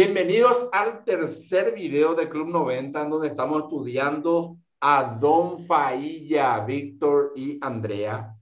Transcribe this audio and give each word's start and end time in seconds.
Bienvenidos 0.00 0.68
al 0.70 1.02
tercer 1.04 1.74
video 1.74 2.14
de 2.14 2.28
Club 2.28 2.50
90, 2.50 3.02
en 3.02 3.10
donde 3.10 3.26
estamos 3.26 3.64
estudiando 3.64 4.56
a 4.80 5.18
Don 5.20 5.66
Failla, 5.66 6.60
Víctor 6.60 7.32
y 7.34 7.58
Andrea. 7.60 8.32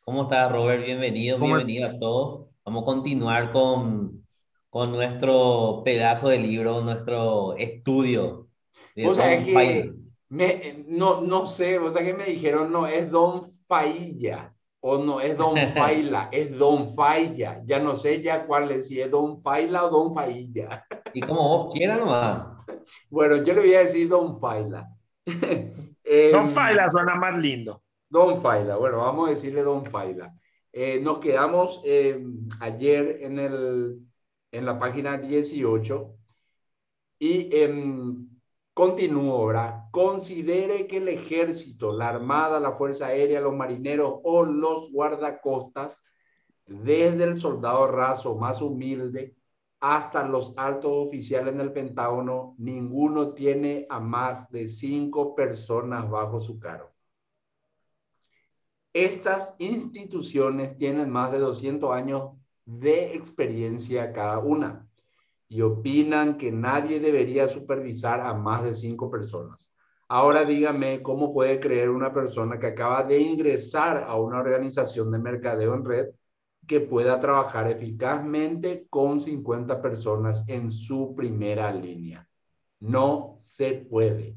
¿Cómo 0.00 0.22
está 0.22 0.48
Robert? 0.48 0.82
Bienvenido, 0.82 1.38
bienvenido 1.38 1.86
a 1.86 1.98
todos. 1.98 2.48
Vamos 2.64 2.84
a 2.84 2.86
continuar 2.86 3.52
con, 3.52 4.24
con 4.70 4.92
nuestro 4.92 5.82
pedazo 5.84 6.30
de 6.30 6.38
libro, 6.38 6.80
nuestro 6.80 7.54
estudio. 7.58 8.48
o 9.04 9.14
sea 9.14 9.42
que 9.42 9.92
me, 10.30 10.84
no, 10.88 11.20
no 11.20 11.44
sé, 11.44 11.78
o 11.78 11.92
sea 11.92 12.02
que 12.02 12.14
me 12.14 12.24
dijeron, 12.24 12.72
no, 12.72 12.86
es 12.86 13.10
Don 13.10 13.52
Failla 13.68 14.55
o 14.80 14.98
no 14.98 15.20
es 15.20 15.36
Don 15.36 15.56
Faila, 15.74 16.28
es 16.32 16.56
Don 16.56 16.94
Falla. 16.94 17.62
Ya 17.64 17.78
no 17.78 17.94
sé 17.94 18.22
ya 18.22 18.46
cuál 18.46 18.70
es, 18.70 18.88
si 18.88 19.00
es 19.00 19.10
Don 19.10 19.42
Faila 19.42 19.84
o 19.86 19.90
Don 19.90 20.14
Failla. 20.14 20.86
Y 21.12 21.20
como 21.20 21.42
vos 21.42 21.74
quieras 21.74 21.98
nomás. 21.98 22.48
Bueno, 23.10 23.42
yo 23.42 23.54
le 23.54 23.60
voy 23.60 23.74
a 23.74 23.80
decir 23.80 24.08
Don 24.08 24.40
Faila. 24.40 24.88
eh, 26.04 26.30
don 26.32 26.48
Faila 26.48 26.88
suena 26.88 27.16
más 27.16 27.36
lindo. 27.36 27.82
Don 28.08 28.40
Faila, 28.40 28.76
bueno, 28.76 28.98
vamos 28.98 29.26
a 29.26 29.30
decirle 29.30 29.62
Don 29.62 29.84
Faila. 29.84 30.32
Eh, 30.72 31.00
nos 31.00 31.18
quedamos 31.18 31.80
eh, 31.84 32.22
ayer 32.60 33.18
en, 33.22 33.38
el, 33.38 33.98
en 34.52 34.66
la 34.66 34.78
página 34.78 35.16
18 35.16 36.14
y 37.18 37.48
em, 37.56 38.28
Continúo, 38.76 39.46
¿verdad? 39.46 39.84
Considere 39.90 40.86
que 40.86 40.98
el 40.98 41.08
ejército, 41.08 41.94
la 41.94 42.10
armada, 42.10 42.60
la 42.60 42.72
fuerza 42.72 43.06
aérea, 43.06 43.40
los 43.40 43.54
marineros 43.54 44.20
o 44.22 44.44
los 44.44 44.92
guardacostas, 44.92 46.04
desde 46.66 47.24
el 47.24 47.36
soldado 47.36 47.86
raso 47.86 48.36
más 48.36 48.60
humilde 48.60 49.34
hasta 49.80 50.28
los 50.28 50.58
altos 50.58 50.92
oficiales 50.92 51.54
en 51.54 51.62
el 51.62 51.72
Pentágono, 51.72 52.54
ninguno 52.58 53.32
tiene 53.32 53.86
a 53.88 53.98
más 53.98 54.50
de 54.50 54.68
cinco 54.68 55.34
personas 55.34 56.10
bajo 56.10 56.38
su 56.38 56.58
cargo. 56.58 56.90
Estas 58.92 59.56
instituciones 59.58 60.76
tienen 60.76 61.08
más 61.08 61.32
de 61.32 61.38
200 61.38 61.92
años 61.92 62.32
de 62.66 63.14
experiencia 63.14 64.12
cada 64.12 64.38
una 64.38 64.85
y 65.48 65.60
opinan 65.60 66.36
que 66.38 66.50
nadie 66.50 67.00
debería 67.00 67.48
supervisar 67.48 68.20
a 68.20 68.34
más 68.34 68.64
de 68.64 68.74
cinco 68.74 69.10
personas. 69.10 69.72
Ahora 70.08 70.44
dígame 70.44 71.02
cómo 71.02 71.32
puede 71.32 71.58
creer 71.58 71.90
una 71.90 72.12
persona 72.12 72.58
que 72.58 72.68
acaba 72.68 73.02
de 73.02 73.18
ingresar 73.18 74.04
a 74.06 74.16
una 74.16 74.38
organización 74.38 75.10
de 75.10 75.18
mercadeo 75.18 75.74
en 75.74 75.84
red 75.84 76.06
que 76.66 76.80
pueda 76.80 77.18
trabajar 77.18 77.70
eficazmente 77.70 78.86
con 78.90 79.20
50 79.20 79.80
personas 79.80 80.48
en 80.48 80.70
su 80.70 81.14
primera 81.14 81.72
línea. 81.72 82.28
No 82.80 83.36
se 83.38 83.72
puede. 83.88 84.36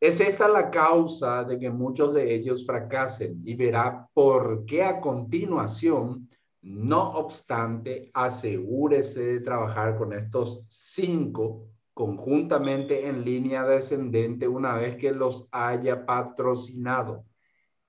Es 0.00 0.20
esta 0.20 0.48
la 0.48 0.70
causa 0.70 1.44
de 1.44 1.58
que 1.58 1.70
muchos 1.70 2.12
de 2.12 2.34
ellos 2.34 2.66
fracasen 2.66 3.40
y 3.44 3.54
verá 3.54 4.06
por 4.12 4.64
qué 4.66 4.84
a 4.84 5.00
continuación 5.00 6.28
no 6.64 7.10
obstante, 7.12 8.10
asegúrese 8.14 9.22
de 9.22 9.40
trabajar 9.40 9.98
con 9.98 10.14
estos 10.14 10.64
cinco 10.68 11.68
conjuntamente 11.92 13.06
en 13.06 13.22
línea 13.22 13.64
descendente 13.64 14.48
una 14.48 14.74
vez 14.74 14.96
que 14.96 15.12
los 15.12 15.46
haya 15.52 16.06
patrocinado. 16.06 17.26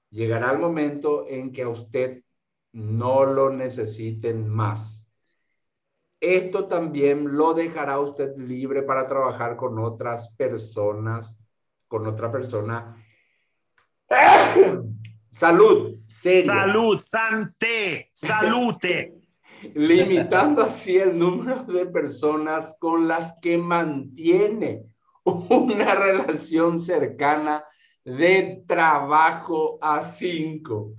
Llegará 0.09 0.51
el 0.51 0.59
momento 0.59 1.25
en 1.27 1.53
que 1.53 1.63
a 1.63 1.69
usted 1.69 2.21
no 2.73 3.25
lo 3.25 3.49
necesiten 3.49 4.47
más. 4.49 5.09
Esto 6.19 6.67
también 6.67 7.37
lo 7.37 7.53
dejará 7.53 7.99
usted 7.99 8.35
libre 8.35 8.83
para 8.83 9.05
trabajar 9.07 9.55
con 9.55 9.79
otras 9.79 10.33
personas, 10.35 11.39
con 11.87 12.05
otra 12.07 12.29
persona 12.29 13.01
Salud. 15.37 15.97
Salud, 16.07 16.97
sante, 16.97 18.09
salute. 18.13 19.13
Limitando 19.75 20.63
así 20.63 20.95
el 20.97 21.19
número 21.19 21.63
de 21.63 21.85
personas 21.87 22.77
con 22.79 23.09
las 23.09 23.37
que 23.41 23.57
mantiene 23.57 24.85
una 25.25 25.93
relación 25.93 26.79
cercana 26.79 27.65
de 28.05 28.63
trabajo 28.65 29.77
a 29.81 30.01
cinco. 30.01 30.93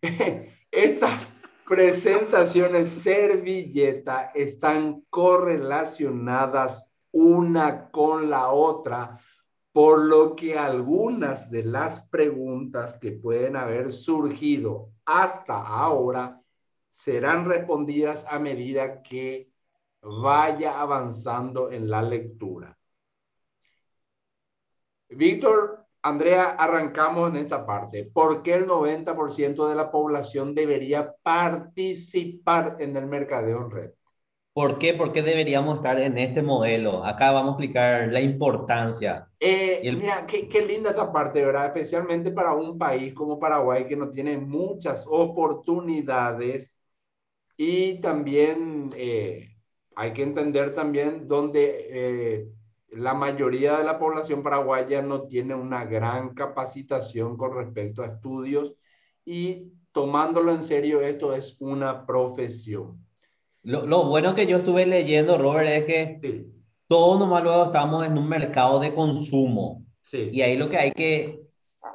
Estas 0.70 1.34
presentaciones 1.66 2.90
servilleta 2.90 4.30
están 4.36 5.02
correlacionadas 5.10 6.86
una 7.10 7.90
con 7.90 8.30
la 8.30 8.50
otra 8.50 9.18
por 9.72 10.00
lo 10.00 10.34
que 10.34 10.58
algunas 10.58 11.50
de 11.50 11.64
las 11.64 12.08
preguntas 12.08 12.98
que 12.98 13.12
pueden 13.12 13.56
haber 13.56 13.92
surgido 13.92 14.90
hasta 15.04 15.54
ahora 15.54 16.40
serán 16.92 17.44
respondidas 17.44 18.26
a 18.28 18.38
medida 18.38 19.02
que 19.02 19.50
vaya 20.02 20.80
avanzando 20.80 21.70
en 21.70 21.88
la 21.88 22.02
lectura. 22.02 22.76
Víctor, 25.08 25.86
Andrea, 26.02 26.50
arrancamos 26.50 27.30
en 27.30 27.36
esta 27.36 27.66
parte. 27.66 28.04
¿Por 28.12 28.42
qué 28.42 28.54
el 28.54 28.66
90% 28.66 29.68
de 29.68 29.74
la 29.74 29.90
población 29.90 30.54
debería 30.54 31.14
participar 31.22 32.76
en 32.78 32.96
el 32.96 33.06
mercadeo 33.06 33.64
en 33.64 33.70
red? 33.70 33.90
¿Por 34.52 34.78
qué? 34.78 34.94
¿Por 34.94 35.12
qué 35.12 35.22
deberíamos 35.22 35.76
estar 35.76 35.98
en 36.00 36.18
este 36.18 36.42
modelo? 36.42 37.04
Acá 37.04 37.30
vamos 37.30 37.50
a 37.50 37.52
explicar 37.52 38.08
la 38.08 38.20
importancia. 38.20 39.28
Eh, 39.38 39.80
mira, 39.96 40.26
qué, 40.26 40.48
qué, 40.48 40.66
linda 40.66 40.90
esta 40.90 41.12
parte, 41.12 41.44
¿verdad? 41.44 41.66
Especialmente 41.66 42.32
para 42.32 42.52
un 42.52 42.76
país 42.76 43.14
como 43.14 43.38
Paraguay 43.38 43.86
que 43.86 43.96
no 43.96 44.10
tiene 44.10 44.36
muchas 44.38 45.06
oportunidades 45.08 46.80
y 47.56 48.00
también 48.00 48.90
eh, 48.96 49.54
hay 49.94 50.12
que 50.14 50.22
entender 50.22 50.74
también 50.74 51.28
donde 51.28 51.86
eh, 51.90 52.48
la 52.88 53.14
mayoría 53.14 53.78
de 53.78 53.84
la 53.84 53.98
población 53.98 54.42
paraguaya 54.42 55.02
no 55.02 55.26
tiene 55.26 55.54
una 55.54 55.84
gran 55.84 56.34
capacitación 56.34 57.36
con 57.36 57.54
respecto 57.54 58.02
a 58.02 58.06
estudios 58.06 58.74
y 59.24 59.72
tomándolo 59.92 60.52
en 60.52 60.62
serio, 60.62 61.02
esto 61.02 61.34
es 61.34 61.56
una 61.60 62.06
profesión. 62.06 62.98
Lo, 63.62 64.06
bueno 64.06 64.34
que 64.34 64.46
yo 64.46 64.58
estuve 64.58 64.86
leyendo, 64.86 65.36
Robert, 65.36 65.68
es 65.68 65.84
que 65.84 66.46
todos 66.86 67.18
nomás 67.18 67.42
luego 67.42 67.66
estamos 67.66 68.06
en 68.06 68.16
un 68.16 68.28
mercado 68.28 68.80
de 68.80 68.94
consumo. 68.94 69.84
Y 70.12 70.40
ahí 70.42 70.56
lo 70.56 70.68
que 70.68 70.76
hay 70.76 70.92
que 70.92 71.42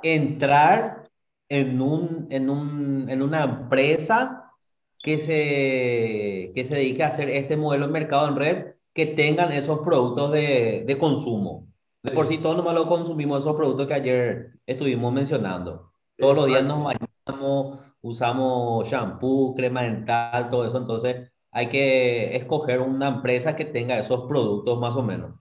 entrar 0.03 1.09
en, 1.49 1.81
un, 1.81 2.27
en, 2.29 2.49
un, 2.49 3.09
en 3.09 3.21
una 3.21 3.43
empresa 3.43 4.51
que 4.99 5.17
se, 5.19 6.51
que 6.55 6.65
se 6.65 6.75
dedique 6.75 7.03
a 7.03 7.07
hacer 7.07 7.29
este 7.29 7.57
modelo 7.57 7.87
de 7.87 7.93
mercado 7.93 8.27
en 8.27 8.35
red 8.35 8.65
que 8.93 9.07
tengan 9.07 9.51
esos 9.51 9.79
productos 9.79 10.31
de, 10.31 10.83
de 10.87 10.97
consumo. 10.97 11.67
De 12.01 12.11
por 12.11 12.27
sí, 12.27 12.37
todos 12.37 12.55
nomás 12.55 12.75
lo 12.75 12.87
consumimos 12.87 13.39
esos 13.39 13.55
productos 13.55 13.87
que 13.87 13.93
ayer 13.93 14.51
estuvimos 14.65 15.11
mencionando. 15.11 15.91
Todos 16.17 16.37
los 16.37 16.47
días 16.47 16.63
nos 16.63 16.83
bañamos, 16.83 17.79
usamos 18.01 18.87
shampoo, 18.87 19.53
crema 19.55 19.83
dental, 19.83 20.49
todo 20.49 20.65
eso. 20.65 20.77
Entonces, 20.77 21.31
hay 21.55 21.69
que 21.69 22.35
escoger 22.35 22.81
una 22.81 23.07
empresa 23.07 23.55
que 23.55 23.63
tenga 23.63 23.97
esos 23.97 24.27
productos 24.27 24.77
más 24.77 24.93
o 24.97 25.01
menos. 25.01 25.39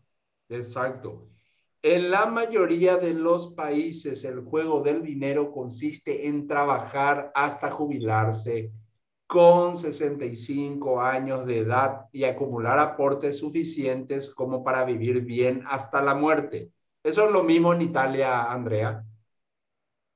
Exacto. 0.48 1.26
En 1.82 2.08
la 2.12 2.26
mayoría 2.26 2.97
de 2.98 3.14
los 3.14 3.52
países 3.54 4.25
el 4.25 4.44
juego 4.44 4.80
del 4.80 5.02
dinero 5.02 5.50
consiste 5.50 6.28
en 6.28 6.47
trabajar 6.47 7.32
hasta 7.34 7.69
jubilarse 7.72 8.70
con 9.26 9.76
65 9.76 11.00
años 11.00 11.46
de 11.46 11.58
edad 11.58 12.02
y 12.12 12.22
acumular 12.22 12.78
aportes 12.78 13.40
suficientes 13.40 14.32
como 14.32 14.62
para 14.62 14.84
vivir 14.84 15.22
bien 15.22 15.64
hasta 15.66 16.00
la 16.00 16.14
muerte. 16.14 16.70
Eso 17.02 17.26
es 17.26 17.32
lo 17.32 17.43
mismo 17.43 17.75
en 17.75 17.82
Italia, 17.82 18.52
Andrea. 18.52 19.05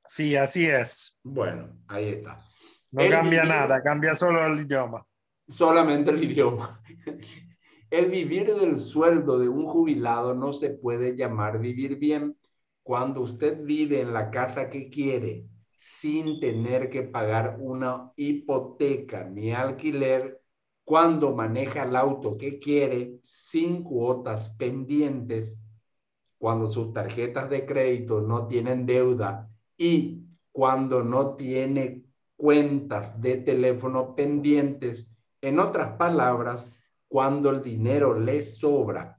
Sí, 0.06 0.36
así 0.36 0.64
es. 0.64 1.18
Bueno, 1.24 1.70
ahí 1.88 2.10
está. 2.10 2.38
No 2.92 3.02
cambia 3.10 3.42
nada, 3.42 3.82
cambia 3.82 4.14
solo 4.14 4.46
el 4.46 4.60
idioma 4.60 5.07
solamente 5.48 6.10
el 6.10 6.22
idioma. 6.30 6.80
El 7.90 8.10
vivir 8.10 8.54
del 8.54 8.76
sueldo 8.76 9.38
de 9.38 9.48
un 9.48 9.66
jubilado 9.66 10.34
no 10.34 10.52
se 10.52 10.70
puede 10.70 11.16
llamar 11.16 11.58
vivir 11.58 11.96
bien 11.96 12.36
cuando 12.82 13.22
usted 13.22 13.62
vive 13.64 14.00
en 14.00 14.12
la 14.12 14.30
casa 14.30 14.68
que 14.68 14.90
quiere 14.90 15.46
sin 15.78 16.40
tener 16.40 16.90
que 16.90 17.02
pagar 17.02 17.56
una 17.60 18.12
hipoteca 18.16 19.24
ni 19.24 19.52
alquiler, 19.52 20.40
cuando 20.84 21.34
maneja 21.34 21.84
el 21.84 21.94
auto 21.96 22.36
que 22.36 22.58
quiere 22.58 23.18
sin 23.22 23.84
cuotas 23.84 24.54
pendientes, 24.58 25.60
cuando 26.38 26.66
sus 26.66 26.92
tarjetas 26.92 27.48
de 27.50 27.64
crédito 27.64 28.20
no 28.20 28.46
tienen 28.46 28.86
deuda 28.86 29.48
y 29.76 30.24
cuando 30.50 31.04
no 31.04 31.36
tiene 31.36 32.04
cuentas 32.36 33.20
de 33.20 33.36
teléfono 33.36 34.14
pendientes 34.14 35.07
en 35.40 35.58
otras 35.60 35.96
palabras, 35.96 36.74
cuando 37.08 37.50
el 37.50 37.62
dinero 37.62 38.18
le 38.18 38.42
sobra 38.42 39.18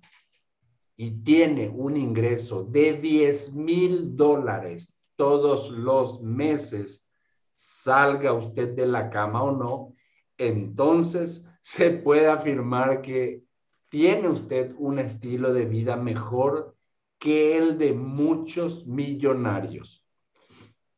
y 0.96 1.24
tiene 1.24 1.70
un 1.70 1.98
ingreso 1.98 2.64
de 2.64 2.94
10 2.94 3.54
mil 3.54 4.16
dólares 4.16 4.94
todos 5.16 5.72
los 5.72 6.22
meses, 6.22 7.08
salga 7.56 8.34
usted 8.34 8.76
de 8.76 8.86
la 8.86 9.10
cama 9.10 9.44
o 9.44 9.52
no, 9.52 9.96
entonces 10.38 11.46
se 11.62 11.92
puede 11.92 12.28
afirmar 12.28 13.02
que 13.02 13.44
tiene 13.90 14.30
usted 14.30 14.74
un 14.78 15.00
estilo 15.00 15.52
de 15.52 15.66
vida 15.66 15.96
mejor 15.96 16.76
que 17.18 17.58
el 17.58 17.78
de 17.78 17.94
muchos 17.94 18.88
millonarios. 18.88 20.06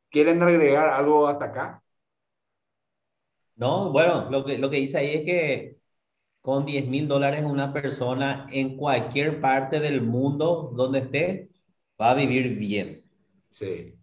¿Quieren 0.09 0.44
agregar 0.44 0.89
algo 0.89 1.27
hasta 1.27 1.45
acá? 1.45 1.81
No, 3.62 3.92
bueno, 3.92 4.28
lo 4.31 4.44
que, 4.44 4.58
lo 4.58 4.72
que 4.72 4.78
dice 4.78 4.98
ahí 4.98 5.18
es 5.18 5.22
que 5.24 5.78
con 6.42 6.66
10 6.66 6.88
mil 6.88 7.08
dólares 7.08 7.44
una 7.46 7.72
persona 7.72 8.48
en 8.52 8.75
cualquier 8.75 9.40
parte 9.40 9.80
del 9.80 10.02
mundo 10.02 10.72
donde 10.75 10.98
esté 10.98 11.52
va 12.02 12.10
a 12.10 12.16
vivir 12.16 12.56
bien. 12.58 13.04
Sí. 13.52 13.94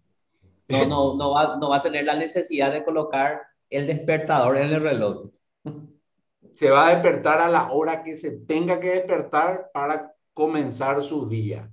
No, 0.68 0.86
no, 0.86 1.14
no, 1.16 1.30
va, 1.32 1.56
no 1.56 1.70
va 1.70 1.78
a 1.78 1.82
tener 1.82 2.04
la 2.04 2.14
necesidad 2.14 2.72
de 2.72 2.84
colocar 2.84 3.42
el 3.68 3.88
despertador 3.88 4.58
en 4.58 4.72
el 4.74 4.80
reloj. 4.80 5.30
Se 6.54 6.70
va 6.70 6.86
a 6.86 6.94
despertar 6.94 7.40
a 7.40 7.48
la 7.48 7.72
hora 7.72 8.04
que 8.04 8.16
se 8.16 8.30
tenga 8.38 8.78
que 8.78 8.90
despertar 8.90 9.70
para 9.72 10.12
comenzar 10.34 11.00
su 11.02 11.28
día. 11.28 11.68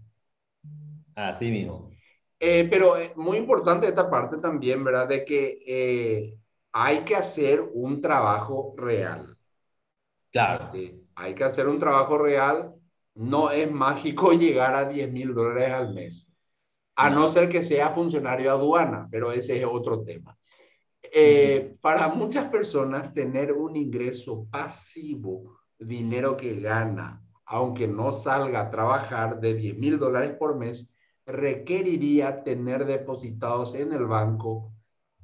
Así 1.16 1.52
mismo. 1.52 1.92
Eh, 2.40 2.68
pero 2.70 2.98
eh, 2.98 3.14
muy 3.16 3.38
importante 3.38 3.88
esta 3.88 4.10
parte 4.10 4.38
también, 4.38 4.84
¿verdad? 4.84 5.08
De 5.08 5.26
que 5.26 5.64
eh, 5.66 6.38
hay 6.78 7.06
que 7.06 7.16
hacer 7.16 7.62
un 7.74 8.02
trabajo 8.02 8.74
real. 8.76 9.38
Claro. 10.30 10.72
Hay 11.16 11.34
que 11.34 11.46
hacer 11.46 11.70
un 11.70 11.80
trabajo 11.80 12.18
real. 12.18 12.74
No 13.14 13.50
es 13.50 13.72
mágico 13.72 14.34
llegar 14.34 14.76
a 14.76 14.84
10 14.84 15.10
mil 15.10 15.34
dólares 15.34 15.72
al 15.72 15.94
mes. 15.94 16.36
A 16.98 17.10
no. 17.10 17.30
ser 17.30 17.48
que 17.48 17.64
sea 17.64 17.92
funcionario 17.92 18.52
aduana, 18.52 19.08
pero 19.10 19.32
ese 19.32 19.58
es 19.58 19.66
otro 19.66 20.04
tema. 20.04 20.38
Para 21.80 22.10
muchas 22.10 22.50
personas, 22.50 23.14
tener 23.14 23.54
un 23.54 23.78
ingreso 23.78 24.46
pasivo, 24.52 25.60
dinero 25.80 26.36
que 26.36 26.60
gana, 26.60 27.22
aunque 27.46 27.88
no 27.88 28.12
salga 28.12 28.60
a 28.60 28.70
trabajar 28.70 29.40
de 29.40 29.54
10 29.54 29.78
mil 29.78 29.98
dólares 29.98 30.36
por 30.38 30.58
mes, 30.58 30.94
requeriría 31.26 32.44
tener 32.44 32.86
depositados 32.86 33.76
en 33.76 33.94
el 33.94 34.06
banco 34.08 34.75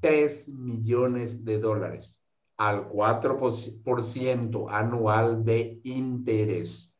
3 0.01 0.49
millones 0.49 1.45
de 1.45 1.59
dólares 1.59 2.21
al 2.57 2.89
4% 2.89 4.69
anual 4.69 5.45
de 5.45 5.79
interés. 5.83 6.93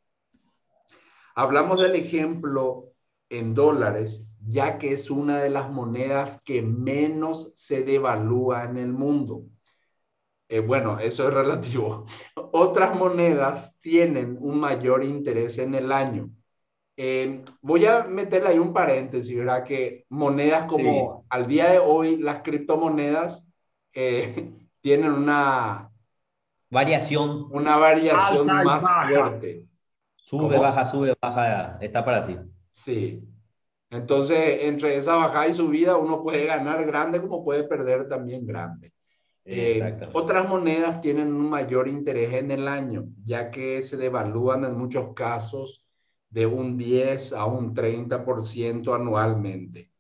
Hablamos 1.36 1.80
del 1.80 1.95
ejemplo 1.95 2.94
en 3.30 3.53
dólares, 3.53 4.25
ya 4.48 4.77
que 4.77 4.94
es 4.94 5.12
una 5.12 5.42
de 5.42 5.50
las 5.50 5.69
monedas 5.69 6.42
que 6.44 6.62
menos 6.62 7.51
se 7.56 7.83
devalúa 7.83 8.63
en 8.63 8.77
el 8.77 8.92
mundo. 8.92 9.44
Eh, 10.50 10.59
bueno, 10.59 11.00
eso 11.00 11.27
es 11.27 11.33
relativo. 11.33 12.06
Otras 12.36 12.95
monedas 12.95 13.80
tienen 13.81 14.38
un 14.39 14.59
mayor 14.59 15.04
interés 15.04 15.57
en 15.59 15.75
el 15.75 15.92
año 15.92 16.30
eh, 16.98 17.44
voy 17.62 17.86
a 17.86 18.04
meterle 18.04 18.50
ahí 18.50 18.60
un 18.60 18.74
paréntesis, 18.74 19.38
¿verdad? 19.38 19.64
Que 19.64 20.06
monedas 20.10 20.66
como 20.66 21.26
al 21.30 21.46
día 21.48 21.72
de 21.72 21.80
hoy, 21.80 22.18
las 22.18 22.42
criptomonedas 22.42 23.48
eh, 23.94 24.52
tienen 24.82 25.12
una 25.12 25.90
variación. 26.70 27.48
Una 27.52 27.78
variación 27.78 28.46
más 28.46 28.84
fuerte. 29.10 29.66
Sube, 30.16 30.58
baja, 30.58 30.86
sube, 30.86 31.14
baja, 31.22 31.78
está 31.82 32.06
para 32.06 32.20
así. 32.20 32.38
Sí. 32.72 33.28
Entonces, 33.90 34.64
entre 34.64 34.96
esa 34.96 35.16
bajada 35.16 35.48
y 35.48 35.54
subida, 35.54 35.98
uno 35.98 36.24
puede 36.24 36.46
ganar 36.46 36.86
grande 36.86 37.20
como 37.20 37.44
puede 37.44 37.64
perder 37.64 38.08
también 38.08 38.46
grande. 38.46 38.94
Eh, 39.44 40.00
otras 40.14 40.48
monedas 40.48 41.02
tienen 41.02 41.34
un 41.34 41.50
mayor 41.50 41.88
interés 41.88 42.34
en 42.34 42.52
el 42.52 42.68
año, 42.68 43.06
ya 43.24 43.50
que 43.52 43.82
se 43.82 43.98
devalúan 43.98 44.64
en 44.64 44.78
muchos 44.78 45.14
casos 45.14 45.84
de 46.31 46.45
un 46.45 46.78
10 46.78 47.33
a 47.33 47.45
un 47.45 47.75
30% 47.75 48.95
anualmente. 48.95 49.92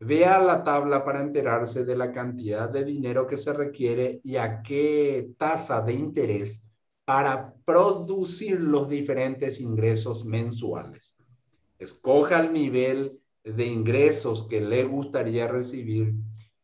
Vea 0.00 0.40
la 0.40 0.64
tabla 0.64 1.04
para 1.04 1.20
enterarse 1.20 1.84
de 1.84 1.96
la 1.96 2.12
cantidad 2.12 2.68
de 2.68 2.84
dinero 2.84 3.26
que 3.26 3.36
se 3.36 3.52
requiere 3.52 4.20
y 4.22 4.36
a 4.36 4.62
qué 4.62 5.30
tasa 5.36 5.80
de 5.80 5.94
interés 5.94 6.62
para 7.04 7.54
producir 7.64 8.60
los 8.60 8.88
diferentes 8.88 9.60
ingresos 9.60 10.24
mensuales. 10.24 11.16
Escoja 11.78 12.40
el 12.40 12.52
nivel 12.52 13.20
de 13.42 13.66
ingresos 13.66 14.46
que 14.48 14.60
le 14.60 14.84
gustaría 14.84 15.48
recibir 15.48 16.14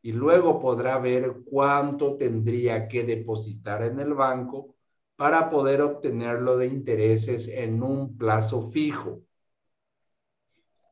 y 0.03 0.13
luego 0.13 0.61
podrá 0.61 0.99
ver 0.99 1.43
cuánto 1.45 2.17
tendría 2.17 2.89
que 2.89 3.05
depositar 3.05 3.83
en 3.83 4.01
el 4.01 4.15
banco 4.15 4.77
para 5.21 5.51
poder 5.51 5.83
obtenerlo 5.83 6.57
de 6.57 6.67
intereses 6.69 7.47
en 7.49 7.83
un 7.83 8.17
plazo 8.17 8.71
fijo. 8.71 9.21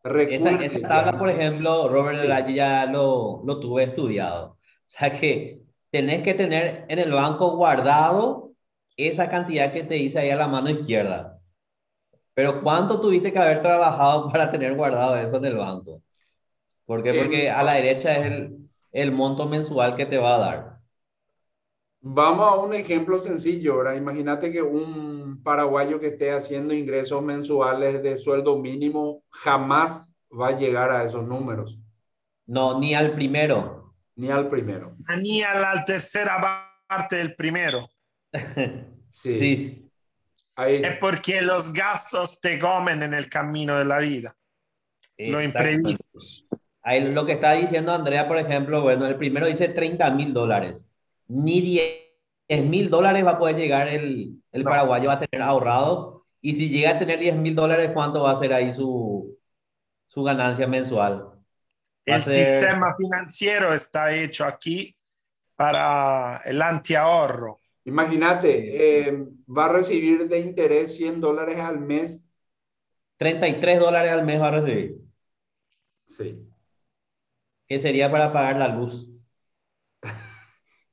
Esa, 0.05 0.51
esa, 0.63 0.81
tabla, 0.87 1.19
por 1.19 1.31
ejemplo, 1.31 1.89
Robert 1.89 2.47
sí. 2.47 2.55
ya 2.55 2.85
lo, 2.85 3.41
lo 3.47 3.59
tuve 3.59 3.85
estudiado. 3.85 4.49
O 4.49 4.59
sea 4.87 5.19
que 5.19 5.63
tenés 5.91 6.23
que 6.23 6.35
tener 6.35 6.85
en 6.89 6.99
el 6.99 7.11
banco 7.11 7.57
guardado 7.57 8.53
esa 8.99 9.31
cantidad 9.31 9.73
que 9.73 9.85
te 9.85 9.95
dice 9.95 10.19
ahí 10.19 10.29
a 10.29 10.37
la 10.37 10.47
mano 10.47 10.69
izquierda. 10.69 11.41
Pero 12.35 12.63
¿cuánto 12.63 13.01
tuviste 13.01 13.33
que 13.33 13.39
haber 13.39 13.63
trabajado 13.63 14.29
para 14.31 14.51
tener 14.51 14.75
guardado 14.75 15.17
eso 15.17 15.39
en 15.39 15.47
el 15.47 15.57
banco? 15.57 16.03
¿Por 16.85 17.03
qué? 17.03 17.15
Porque 17.15 17.49
a 17.49 17.63
la 17.63 17.77
derecha 17.77 18.19
es 18.19 18.27
el, 18.27 18.69
el 18.93 19.11
monto 19.11 19.47
mensual 19.47 19.97
que 19.97 20.05
te 20.05 20.19
va 20.19 20.35
a 20.35 20.39
dar. 20.39 20.78
Vamos 22.01 22.53
a 22.53 22.57
un 22.61 22.75
ejemplo 22.75 23.19
sencillo, 23.19 23.79
¿verdad? 23.79 23.95
Imagínate 23.95 24.53
que 24.53 24.63
un 24.63 25.43
paraguayo 25.43 25.99
que 25.99 26.09
esté 26.09 26.31
haciendo 26.31 26.73
ingresos 26.73 27.23
mensuales 27.23 28.03
de 28.03 28.17
sueldo 28.17 28.59
mínimo 28.59 29.25
jamás 29.31 30.13
va 30.31 30.49
a 30.49 30.59
llegar 30.59 30.93
a 30.93 31.03
esos 31.05 31.27
números. 31.27 31.79
No, 32.47 32.79
ni 32.79 32.95
al 32.95 33.15
primero. 33.15 33.95
Ni 34.15 34.31
al 34.31 34.49
primero. 34.49 34.93
Ni 35.21 35.43
a 35.43 35.59
la 35.59 35.85
tercera 35.85 36.41
parte 36.87 37.17
del 37.17 37.35
primero. 37.35 37.89
sí. 39.11 39.39
sí. 39.39 39.91
Es 40.57 40.99
porque 40.99 41.41
los 41.43 41.73
gastos 41.73 42.41
te 42.41 42.59
comen 42.59 43.03
en 43.03 43.15
el 43.15 43.29
camino 43.29 43.77
de 43.77 43.85
la 43.85 43.99
vida. 43.99 44.37
Lo 45.17 45.43
imprevistos. 45.43 46.47
Ahí 46.83 47.13
lo 47.13 47.27
que 47.27 47.33
está 47.33 47.53
diciendo 47.53 47.93
Andrea, 47.93 48.27
por 48.27 48.39
ejemplo, 48.39 48.83
bueno, 48.83 49.07
el 49.07 49.17
primero 49.17 49.47
dice 49.47 49.69
30 49.69 50.11
mil 50.13 50.33
dólares 50.33 50.88
ni 51.29 51.61
10 51.61 52.65
mil 52.65 52.91
dólares 52.91 53.25
va 53.25 53.33
a 53.33 53.39
poder 53.39 53.57
llegar 53.57 53.89
el, 53.89 54.43
el 54.53 54.65
paraguayo 54.65 55.11
a 55.11 55.19
tener 55.19 55.43
ahorrado. 55.43 56.27
Y 56.41 56.55
si 56.55 56.69
llega 56.69 56.93
a 56.93 56.99
tener 56.99 57.19
10 57.19 57.37
mil 57.37 57.55
dólares, 57.55 57.91
¿cuánto 57.93 58.23
va 58.23 58.33
a 58.33 58.37
ser 58.37 58.53
ahí 58.53 58.73
su, 58.73 59.39
su 60.07 60.23
ganancia 60.23 60.67
mensual? 60.67 61.31
El 62.05 62.23
sistema 62.23 62.95
financiero 62.97 63.75
está 63.75 64.15
hecho 64.15 64.45
aquí 64.45 64.97
para 65.57 66.41
el 66.45 66.63
antiahorro. 66.63 67.59
Imagínate, 67.85 69.09
eh, 69.09 69.27
va 69.49 69.67
a 69.67 69.73
recibir 69.73 70.29
de 70.29 70.39
interés 70.39 70.97
100 70.97 71.21
dólares 71.21 71.59
al 71.59 71.81
mes. 71.81 72.21
33 73.17 73.81
dólares 73.81 74.13
al 74.13 74.25
mes 74.25 74.41
va 74.41 74.49
a 74.49 74.61
recibir. 74.61 75.01
Sí. 76.09 76.49
¿Qué 77.67 77.81
sería 77.81 78.11
para 78.11 78.33
pagar 78.33 78.57
la 78.57 78.69
luz? 78.69 79.09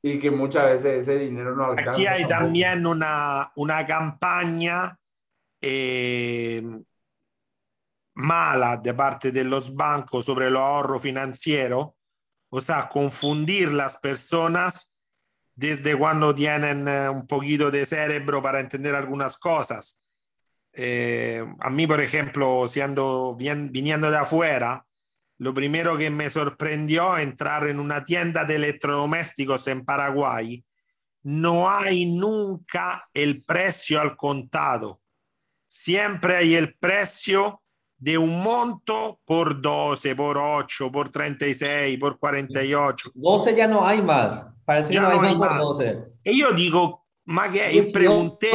Y 0.07 0.19
que 0.19 0.29
muchas 0.29 0.65
veces 0.65 1.01
ese 1.01 1.17
dinero 1.17 1.55
no 1.55 1.65
alcanza. 1.65 1.89
Aquí 1.89 2.05
hay 2.05 2.27
también 2.27 2.85
una, 2.85 3.51
una 3.55 3.87
campaña 3.87 4.99
eh, 5.59 6.61
mala 8.13 8.77
de 8.77 8.93
parte 8.93 9.31
de 9.31 9.43
los 9.43 9.75
bancos 9.75 10.25
sobre 10.25 10.49
el 10.49 10.57
ahorro 10.57 10.99
financiero, 10.99 11.95
o 12.49 12.61
sea, 12.61 12.87
confundir 12.87 13.73
las 13.73 13.97
personas 13.97 14.93
desde 15.55 15.97
cuando 15.97 16.35
tienen 16.35 16.87
eh, 16.87 17.09
un 17.09 17.25
poquito 17.25 17.71
de 17.71 17.83
cerebro 17.87 18.43
para 18.43 18.59
entender 18.59 18.93
algunas 18.93 19.35
cosas. 19.37 19.99
Eh, 20.71 21.43
a 21.59 21.71
mí, 21.71 21.87
por 21.87 21.99
ejemplo, 21.99 22.67
siendo 22.67 23.35
bien, 23.35 23.71
viniendo 23.71 24.11
de 24.11 24.17
afuera, 24.17 24.84
lo 25.37 25.53
primero 25.53 25.97
que 25.97 26.09
me 26.09 26.29
sorprendió 26.29 27.17
entrar 27.17 27.67
en 27.67 27.79
una 27.79 28.03
tienda 28.03 28.45
de 28.45 28.55
electrodomésticos 28.55 29.67
en 29.67 29.83
Paraguay, 29.83 30.63
no 31.23 31.69
hay 31.69 32.05
nunca 32.05 33.09
el 33.13 33.43
precio 33.43 33.99
al 33.99 34.15
contado. 34.15 35.01
Siempre 35.67 36.37
hay 36.37 36.55
el 36.55 36.75
precio 36.75 37.61
de 37.97 38.17
un 38.17 38.41
monto 38.41 39.19
por 39.25 39.61
12, 39.61 40.15
por 40.15 40.37
8, 40.37 40.91
por 40.91 41.09
36, 41.09 41.97
por 41.97 42.19
48. 42.19 43.11
12 43.13 43.55
ya 43.55 43.67
no 43.67 43.85
hay 43.85 44.01
más. 44.01 44.45
Parece 44.63 44.93
ya 44.93 45.01
no, 45.01 45.21
hay, 45.21 45.35
más. 45.35 45.59
12. 45.59 45.97
Y 46.23 46.39
yo 46.39 46.51
digo, 46.51 47.05
ma 47.25 47.51
que 47.51 47.89
pregunté. 47.91 48.49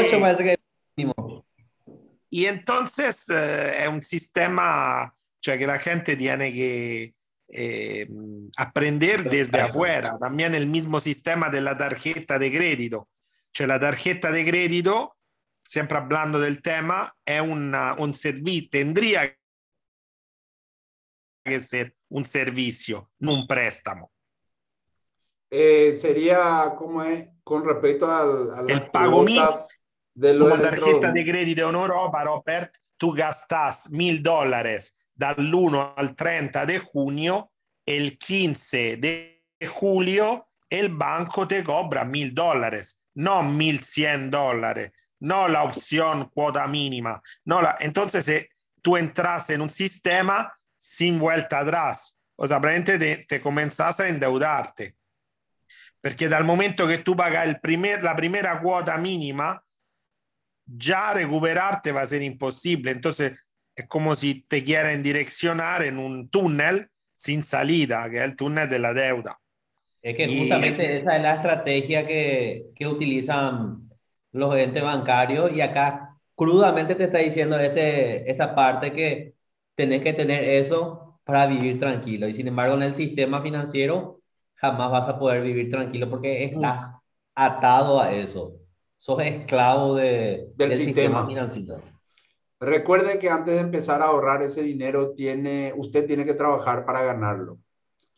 Y 2.30 2.46
entonces 2.46 3.28
eh, 3.28 3.82
es 3.82 3.88
un 3.88 4.02
sistema, 4.02 5.12
cioè 5.40 5.58
que 5.58 5.66
la 5.66 5.78
gente 5.78 6.16
tiene 6.16 6.52
que 6.52 7.14
eh, 7.48 8.08
aprender 8.56 9.28
desde 9.28 9.60
afuera. 9.60 10.18
También 10.18 10.54
el 10.54 10.66
mismo 10.66 11.00
sistema 11.00 11.48
de 11.50 11.60
la 11.60 11.76
tarjeta 11.76 12.38
de 12.38 12.50
crédito. 12.52 13.08
Cioè 13.52 13.66
la 13.66 13.80
tarjeta 13.80 14.30
de 14.30 14.44
crédito, 14.44 15.16
siempre 15.64 15.98
hablando 15.98 16.38
del 16.38 16.62
tema, 16.62 17.16
es 17.24 17.40
una, 17.40 17.94
un 17.94 18.14
servicio, 18.14 18.68
tendría 18.70 19.36
que 21.44 21.60
ser 21.60 21.94
un 22.08 22.24
servicio, 22.24 23.10
no 23.18 23.32
un 23.32 23.46
préstamo. 23.46 24.12
Eh, 25.50 25.96
sería 25.96 26.74
como 26.78 27.02
es 27.02 27.28
con 27.42 27.64
respecto 27.64 28.08
al, 28.08 28.52
a 28.52 28.72
el 28.72 28.88
pago 28.90 29.24
mínimo 29.24 29.50
de 30.14 30.40
una 30.40 30.60
tarjeta 30.60 31.10
de 31.10 31.24
crédito 31.24 31.68
en 31.68 31.74
Europa, 31.74 32.22
Robert, 32.22 32.72
tú 32.96 33.12
gastas 33.12 33.90
mil 33.90 34.22
dólares 34.22 34.94
del 35.20 35.54
1 35.54 35.94
al 35.96 36.16
30 36.16 36.66
de 36.66 36.78
junio, 36.78 37.52
el 37.84 38.18
15 38.18 38.96
de 38.96 39.44
julio 39.68 40.46
el 40.70 40.88
banco 40.88 41.48
te 41.48 41.64
cobra 41.64 42.04
mil 42.04 42.32
dólares, 42.32 43.02
no 43.14 43.42
mil 43.42 43.82
cien 43.82 44.30
dólares, 44.30 44.92
no 45.18 45.48
la 45.48 45.64
opción 45.64 46.30
cuota 46.32 46.66
mínima. 46.68 47.20
No 47.44 47.60
la, 47.60 47.76
entonces, 47.80 48.26
eh, 48.28 48.50
tú 48.80 48.96
entras 48.96 49.50
en 49.50 49.60
un 49.60 49.68
sistema 49.68 50.56
sin 50.78 51.18
vuelta 51.18 51.58
atrás. 51.58 52.18
O 52.36 52.46
sea, 52.46 52.60
realmente 52.60 52.98
te, 52.98 53.16
te 53.24 53.40
comenzás 53.40 54.00
a 54.00 54.08
endeudarte. 54.08 54.96
Porque 56.00 56.28
dal 56.28 56.44
momento 56.44 56.86
que 56.86 56.98
tú 56.98 57.14
pagas 57.14 57.46
el 57.46 57.60
primer, 57.60 58.02
la 58.02 58.16
primera 58.16 58.60
cuota 58.60 58.96
mínima, 58.96 59.62
ya 60.64 61.12
recuperarte 61.12 61.92
va 61.92 62.02
a 62.02 62.06
ser 62.06 62.22
imposible. 62.22 62.92
Entonces, 62.92 63.38
es 63.80 63.88
como 63.88 64.14
si 64.14 64.42
te 64.42 64.64
quieren 64.64 65.02
direccionar 65.02 65.82
en 65.82 65.98
un 65.98 66.28
túnel 66.28 66.88
sin 67.14 67.44
salida, 67.44 68.08
que 68.10 68.18
es 68.18 68.24
el 68.24 68.36
túnel 68.36 68.68
de 68.68 68.78
la 68.78 68.94
deuda. 68.94 69.40
Es 70.02 70.16
que 70.16 70.26
justamente 70.26 70.98
esa 70.98 71.16
es 71.16 71.22
la 71.22 71.34
estrategia 71.34 72.06
que, 72.06 72.66
que 72.74 72.86
utilizan 72.86 73.90
los 74.32 74.56
entes 74.56 74.82
bancarios 74.82 75.52
y 75.54 75.60
acá 75.60 76.16
crudamente 76.34 76.94
te 76.94 77.04
está 77.04 77.18
diciendo 77.18 77.58
este, 77.58 78.30
esta 78.30 78.54
parte 78.54 78.92
que 78.92 79.34
tenés 79.74 80.02
que 80.02 80.14
tener 80.14 80.44
eso 80.44 81.20
para 81.24 81.46
vivir 81.46 81.78
tranquilo. 81.78 82.26
Y 82.28 82.32
sin 82.32 82.48
embargo, 82.48 82.76
en 82.76 82.82
el 82.82 82.94
sistema 82.94 83.42
financiero 83.42 84.20
jamás 84.54 84.90
vas 84.90 85.08
a 85.08 85.18
poder 85.18 85.42
vivir 85.42 85.70
tranquilo 85.70 86.08
porque 86.08 86.44
estás 86.44 86.92
atado 87.34 88.00
a 88.00 88.12
eso. 88.12 88.54
Sos 88.96 89.20
esclavo 89.20 89.94
de, 89.94 90.48
del, 90.56 90.72
sistema. 90.74 91.26
financiero. 91.26 91.80
Recuerde 92.60 93.18
que 93.18 93.30
antes 93.30 93.54
de 93.54 93.60
empezar 93.60 94.02
a 94.02 94.06
ahorrar 94.06 94.42
ese 94.42 94.62
dinero, 94.62 95.14
tiene, 95.14 95.72
usted 95.76 96.06
tiene 96.06 96.26
que 96.26 96.34
trabajar 96.34 96.84
para 96.84 97.02
ganarlo. 97.02 97.58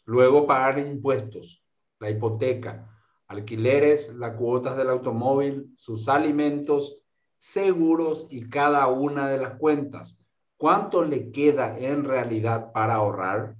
Luego 0.04 0.46
pagar 0.48 0.80
impuestos, 0.80 1.64
la 2.00 2.10
hipoteca, 2.10 2.90
alquileres, 3.28 4.12
las 4.16 4.36
cuotas 4.36 4.76
del 4.76 4.90
automóvil, 4.90 5.72
sus 5.76 6.08
alimentos, 6.08 6.98
seguros 7.38 8.26
y 8.30 8.48
cada 8.48 8.88
una 8.88 9.28
de 9.28 9.38
las 9.38 9.54
cuentas. 9.58 10.18
¿Cuánto 10.56 11.04
le 11.04 11.30
queda 11.30 11.78
en 11.78 12.04
realidad 12.04 12.72
para 12.72 12.94
ahorrar? 12.96 13.54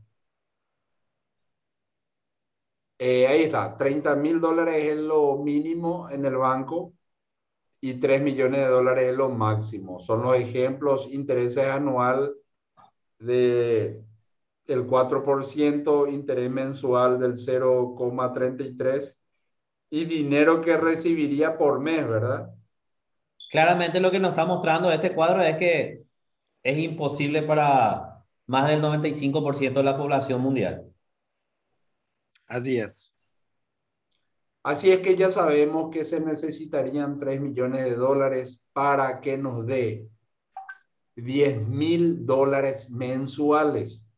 Eh, 2.98 3.26
ahí 3.28 3.42
está, 3.44 3.76
30 3.76 4.14
mil 4.16 4.40
dólares 4.40 4.76
es 4.84 4.96
lo 4.96 5.36
mínimo 5.36 6.08
en 6.10 6.24
el 6.24 6.36
banco 6.36 6.92
y 7.82 7.94
3 7.94 8.22
millones 8.22 8.60
de 8.60 8.68
dólares 8.68 9.10
es 9.10 9.16
lo 9.16 9.28
máximo. 9.28 9.98
Son 9.98 10.22
los 10.22 10.36
ejemplos, 10.36 11.08
intereses 11.10 11.66
anual 11.66 12.32
de 13.18 14.00
el 14.66 14.86
4%, 14.86 16.06
interés 16.06 16.48
mensual 16.48 17.18
del 17.18 17.32
0,33 17.32 19.16
y 19.90 20.04
dinero 20.04 20.62
que 20.62 20.76
recibiría 20.76 21.58
por 21.58 21.80
mes, 21.80 22.06
¿verdad? 22.06 22.54
Claramente 23.50 23.98
lo 23.98 24.12
que 24.12 24.20
nos 24.20 24.30
está 24.30 24.46
mostrando 24.46 24.92
este 24.92 25.12
cuadro 25.12 25.42
es 25.42 25.56
que 25.56 26.04
es 26.62 26.78
imposible 26.78 27.42
para 27.42 28.24
más 28.46 28.68
del 28.68 28.80
95% 28.80 29.72
de 29.72 29.82
la 29.82 29.96
población 29.96 30.40
mundial. 30.40 30.86
Así 32.46 32.78
es. 32.78 33.12
Así 34.62 34.92
es 34.92 35.00
que 35.00 35.16
ya 35.16 35.30
sabemos 35.30 35.90
que 35.90 36.04
se 36.04 36.20
necesitarían 36.20 37.18
3 37.18 37.40
millones 37.40 37.84
de 37.84 37.96
dólares 37.96 38.64
para 38.72 39.20
que 39.20 39.36
nos 39.36 39.66
dé 39.66 40.08
10 41.16 41.66
mil 41.66 42.24
dólares 42.24 42.88
mensuales. 42.90 44.08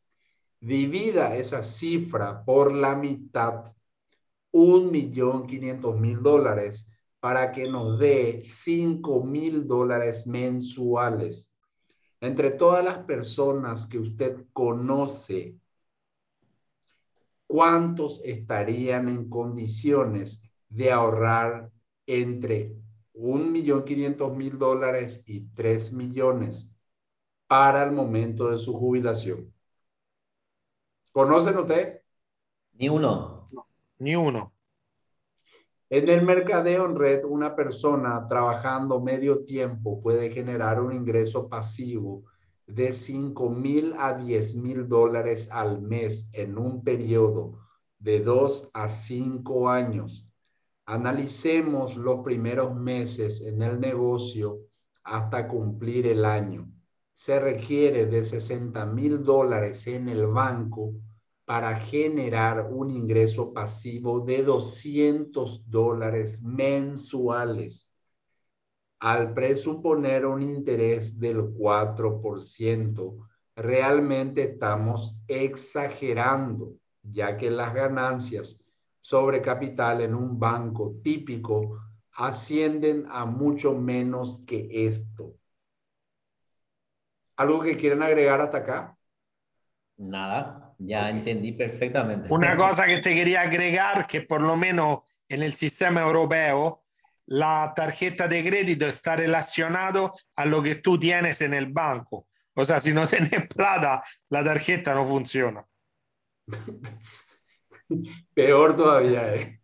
Divida 0.60 1.34
esa 1.36 1.64
cifra 1.64 2.44
por 2.44 2.74
la 2.74 2.94
mitad, 2.94 3.74
un 4.52 4.90
millón 4.90 5.46
quinientos 5.46 5.98
mil 5.98 6.22
dólares, 6.22 6.90
para 7.20 7.50
que 7.50 7.66
nos 7.66 7.98
dé 7.98 8.42
5 8.44 9.24
mil 9.24 9.66
dólares 9.66 10.26
mensuales. 10.26 11.54
Entre 12.20 12.50
todas 12.50 12.84
las 12.84 12.98
personas 12.98 13.86
que 13.86 13.98
usted 13.98 14.44
conoce 14.52 15.56
¿cuántos 17.54 18.20
estarían 18.24 19.08
en 19.08 19.30
condiciones 19.30 20.42
de 20.68 20.90
ahorrar 20.90 21.70
entre 22.04 22.74
un 23.12 23.52
millón 23.52 23.84
quinientos 23.84 24.36
mil 24.36 24.58
dólares 24.58 25.22
y 25.24 25.46
tres 25.54 25.92
millones 25.92 26.74
para 27.46 27.84
el 27.84 27.92
momento 27.92 28.50
de 28.50 28.58
su 28.58 28.74
jubilación? 28.74 29.54
¿Conocen 31.12 31.56
usted? 31.56 32.00
Ni 32.72 32.88
uno. 32.88 33.46
ni 33.98 34.16
uno. 34.16 34.52
En 35.90 36.08
el 36.08 36.22
mercadeo 36.22 36.86
en 36.86 36.96
red, 36.96 37.22
una 37.22 37.54
persona 37.54 38.26
trabajando 38.28 39.00
medio 39.00 39.44
tiempo 39.44 40.02
puede 40.02 40.32
generar 40.32 40.80
un 40.80 40.92
ingreso 40.92 41.48
pasivo 41.48 42.24
de 42.66 42.92
5 42.92 43.50
mil 43.50 43.94
a 43.98 44.14
10 44.14 44.54
mil 44.56 44.88
dólares 44.88 45.48
al 45.50 45.82
mes 45.82 46.28
en 46.32 46.58
un 46.58 46.82
periodo 46.82 47.58
de 47.98 48.20
2 48.20 48.70
a 48.72 48.88
5 48.88 49.68
años. 49.68 50.28
Analicemos 50.86 51.96
los 51.96 52.22
primeros 52.24 52.74
meses 52.74 53.40
en 53.40 53.62
el 53.62 53.80
negocio 53.80 54.60
hasta 55.02 55.48
cumplir 55.48 56.06
el 56.06 56.24
año. 56.24 56.70
Se 57.12 57.38
requiere 57.38 58.06
de 58.06 58.24
60 58.24 58.84
mil 58.86 59.22
dólares 59.22 59.86
en 59.86 60.08
el 60.08 60.26
banco 60.26 60.92
para 61.44 61.76
generar 61.76 62.68
un 62.70 62.90
ingreso 62.90 63.52
pasivo 63.52 64.20
de 64.20 64.42
200 64.42 65.70
dólares 65.70 66.42
mensuales 66.42 67.93
al 69.04 69.34
presuponer 69.34 70.24
un 70.24 70.40
interés 70.40 71.20
del 71.20 71.52
4%, 71.52 73.28
realmente 73.54 74.44
estamos 74.44 75.20
exagerando, 75.28 76.72
ya 77.02 77.36
que 77.36 77.50
las 77.50 77.74
ganancias 77.74 78.58
sobre 79.00 79.42
capital 79.42 80.00
en 80.00 80.14
un 80.14 80.38
banco 80.38 80.94
típico 81.02 81.82
ascienden 82.12 83.04
a 83.10 83.26
mucho 83.26 83.74
menos 83.74 84.42
que 84.46 84.86
esto. 84.86 85.34
¿Algo 87.36 87.60
que 87.60 87.76
quieren 87.76 88.02
agregar 88.02 88.40
hasta 88.40 88.56
acá? 88.56 88.96
Nada, 89.98 90.74
ya 90.78 91.10
entendí 91.10 91.52
perfectamente. 91.52 92.32
Una 92.32 92.56
cosa 92.56 92.86
que 92.86 93.00
te 93.00 93.14
quería 93.14 93.42
agregar, 93.42 94.06
que 94.06 94.22
por 94.22 94.40
lo 94.40 94.56
menos 94.56 95.00
en 95.28 95.42
el 95.42 95.52
sistema 95.52 96.00
europeo, 96.00 96.83
la 97.26 97.72
tarjeta 97.74 98.28
de 98.28 98.44
crédito 98.44 98.86
está 98.86 99.16
relacionado 99.16 100.12
a 100.36 100.44
lo 100.44 100.62
que 100.62 100.76
tú 100.76 100.98
tienes 100.98 101.40
en 101.40 101.54
el 101.54 101.72
banco. 101.72 102.26
O 102.54 102.64
sea, 102.64 102.80
si 102.80 102.92
no 102.92 103.06
tienes 103.08 103.46
plata, 103.48 104.02
la 104.28 104.44
tarjeta 104.44 104.94
no 104.94 105.06
funciona. 105.06 105.66
Peor 108.34 108.74
todavía, 108.74 109.34
¿eh? 109.34 109.60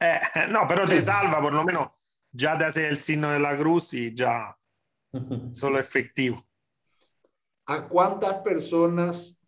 ¿eh? 0.00 0.20
No, 0.50 0.66
pero 0.66 0.86
te 0.86 1.00
salva, 1.00 1.40
por 1.40 1.54
lo 1.54 1.64
menos 1.64 1.90
ya 2.32 2.56
te 2.56 2.64
hace 2.64 2.88
el 2.88 3.02
signo 3.02 3.30
de 3.30 3.40
la 3.40 3.56
cruz 3.56 3.94
y 3.94 4.14
ya 4.14 4.56
solo 5.52 5.78
efectivo. 5.78 6.44
¿A 7.66 7.86
cuántas 7.86 8.38
personas 8.38 9.40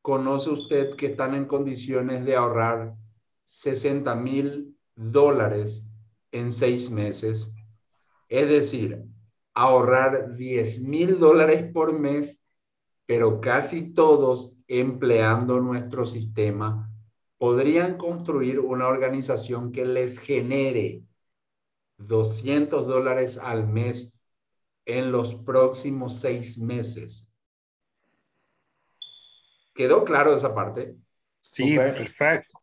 conoce 0.00 0.50
usted 0.50 0.96
que 0.96 1.06
están 1.06 1.34
en 1.34 1.46
condiciones 1.46 2.24
de 2.24 2.34
ahorrar 2.34 2.94
60 3.44 4.14
mil 4.16 4.76
dólares 4.94 5.86
en 6.32 6.52
seis 6.52 6.90
meses, 6.90 7.54
es 8.28 8.48
decir, 8.48 9.04
ahorrar 9.54 10.34
10 10.36 10.80
mil 10.80 11.18
dólares 11.18 11.70
por 11.72 11.92
mes, 11.92 12.42
pero 13.06 13.40
casi 13.40 13.92
todos 13.92 14.56
empleando 14.66 15.60
nuestro 15.60 16.04
sistema, 16.04 16.90
podrían 17.38 17.98
construir 17.98 18.58
una 18.60 18.88
organización 18.88 19.72
que 19.72 19.84
les 19.84 20.18
genere 20.18 21.02
200 21.98 22.86
dólares 22.86 23.38
al 23.38 23.68
mes 23.68 24.14
en 24.86 25.12
los 25.12 25.34
próximos 25.34 26.20
seis 26.20 26.58
meses. 26.58 27.28
¿Quedó 29.74 30.04
claro 30.04 30.34
esa 30.34 30.54
parte? 30.54 30.96
Sí, 31.40 31.76
perfecto. 31.76 32.61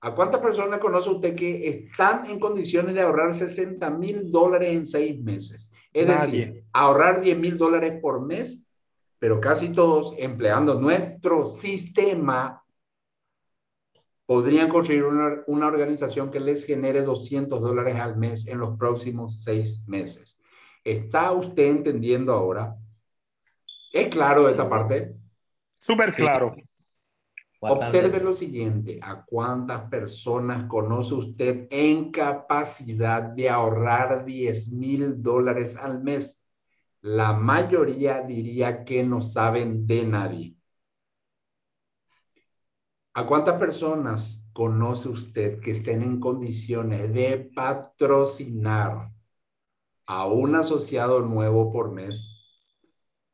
¿A 0.00 0.14
cuántas 0.14 0.40
personas 0.40 0.78
conoce 0.78 1.10
usted 1.10 1.34
que 1.34 1.68
están 1.68 2.26
en 2.26 2.38
condiciones 2.38 2.94
de 2.94 3.02
ahorrar 3.02 3.34
60 3.34 3.90
mil 3.90 4.30
dólares 4.30 4.74
en 4.74 4.86
seis 4.86 5.20
meses? 5.20 5.70
Es 5.92 6.06
decir, 6.06 6.64
ahorrar 6.72 7.20
10 7.20 7.38
mil 7.38 7.58
dólares 7.58 7.98
por 8.00 8.24
mes, 8.24 8.64
pero 9.18 9.40
casi 9.40 9.72
todos 9.72 10.14
empleando 10.16 10.80
nuestro 10.80 11.46
sistema 11.46 12.62
podrían 14.26 14.68
construir 14.68 15.04
una, 15.04 15.42
una 15.46 15.66
organización 15.66 16.30
que 16.30 16.38
les 16.38 16.64
genere 16.64 17.02
200 17.02 17.60
dólares 17.60 17.96
al 17.96 18.16
mes 18.16 18.46
en 18.46 18.58
los 18.58 18.78
próximos 18.78 19.42
seis 19.42 19.84
meses. 19.88 20.38
¿Está 20.84 21.32
usted 21.32 21.64
entendiendo 21.64 22.32
ahora? 22.32 22.76
¿Es 23.92 24.08
claro 24.08 24.48
esta 24.48 24.68
parte? 24.68 25.14
Súper 25.72 26.12
claro. 26.12 26.54
Observe 27.60 28.20
lo 28.20 28.32
siguiente, 28.32 29.00
¿a 29.02 29.24
cuántas 29.24 29.90
personas 29.90 30.68
conoce 30.68 31.14
usted 31.14 31.66
en 31.70 32.12
capacidad 32.12 33.22
de 33.22 33.50
ahorrar 33.50 34.24
10 34.24 34.72
mil 34.72 35.20
dólares 35.20 35.76
al 35.76 36.00
mes? 36.00 36.40
La 37.00 37.32
mayoría 37.32 38.22
diría 38.22 38.84
que 38.84 39.02
no 39.02 39.20
saben 39.20 39.86
de 39.86 40.04
nadie. 40.04 40.56
¿A 43.14 43.26
cuántas 43.26 43.58
personas 43.58 44.40
conoce 44.52 45.08
usted 45.08 45.58
que 45.60 45.72
estén 45.72 46.02
en 46.02 46.20
condiciones 46.20 47.12
de 47.12 47.50
patrocinar 47.54 49.10
a 50.06 50.26
un 50.26 50.54
asociado 50.54 51.20
nuevo 51.22 51.72
por 51.72 51.90
mes 51.90 52.37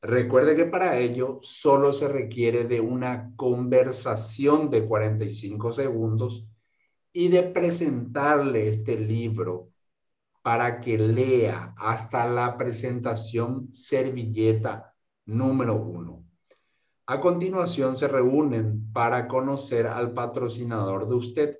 Recuerde 0.06 0.54
que 0.54 0.66
para 0.66 0.98
ello 0.98 1.38
solo 1.40 1.94
se 1.94 2.08
requiere 2.08 2.64
de 2.64 2.78
una 2.78 3.34
conversación 3.36 4.68
de 4.68 4.86
45 4.86 5.72
segundos 5.72 6.46
y 7.10 7.28
de 7.28 7.42
presentarle 7.44 8.68
este 8.68 8.98
libro 8.98 9.70
para 10.42 10.82
que 10.82 10.98
lea 10.98 11.74
hasta 11.78 12.28
la 12.28 12.58
presentación 12.58 13.74
servilleta 13.74 14.94
número 15.24 15.76
uno. 15.76 16.26
A 17.06 17.18
continuación 17.18 17.96
se 17.96 18.06
reúnen 18.06 18.92
para 18.92 19.26
conocer 19.26 19.86
al 19.86 20.12
patrocinador 20.12 21.08
de 21.08 21.14
usted. 21.14 21.58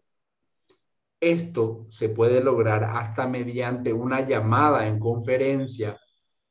Esto 1.18 1.86
se 1.88 2.10
puede 2.10 2.44
lograr 2.44 2.84
hasta 2.84 3.26
mediante 3.26 3.94
una 3.94 4.20
llamada 4.20 4.86
en 4.86 4.98
conferencia 4.98 5.98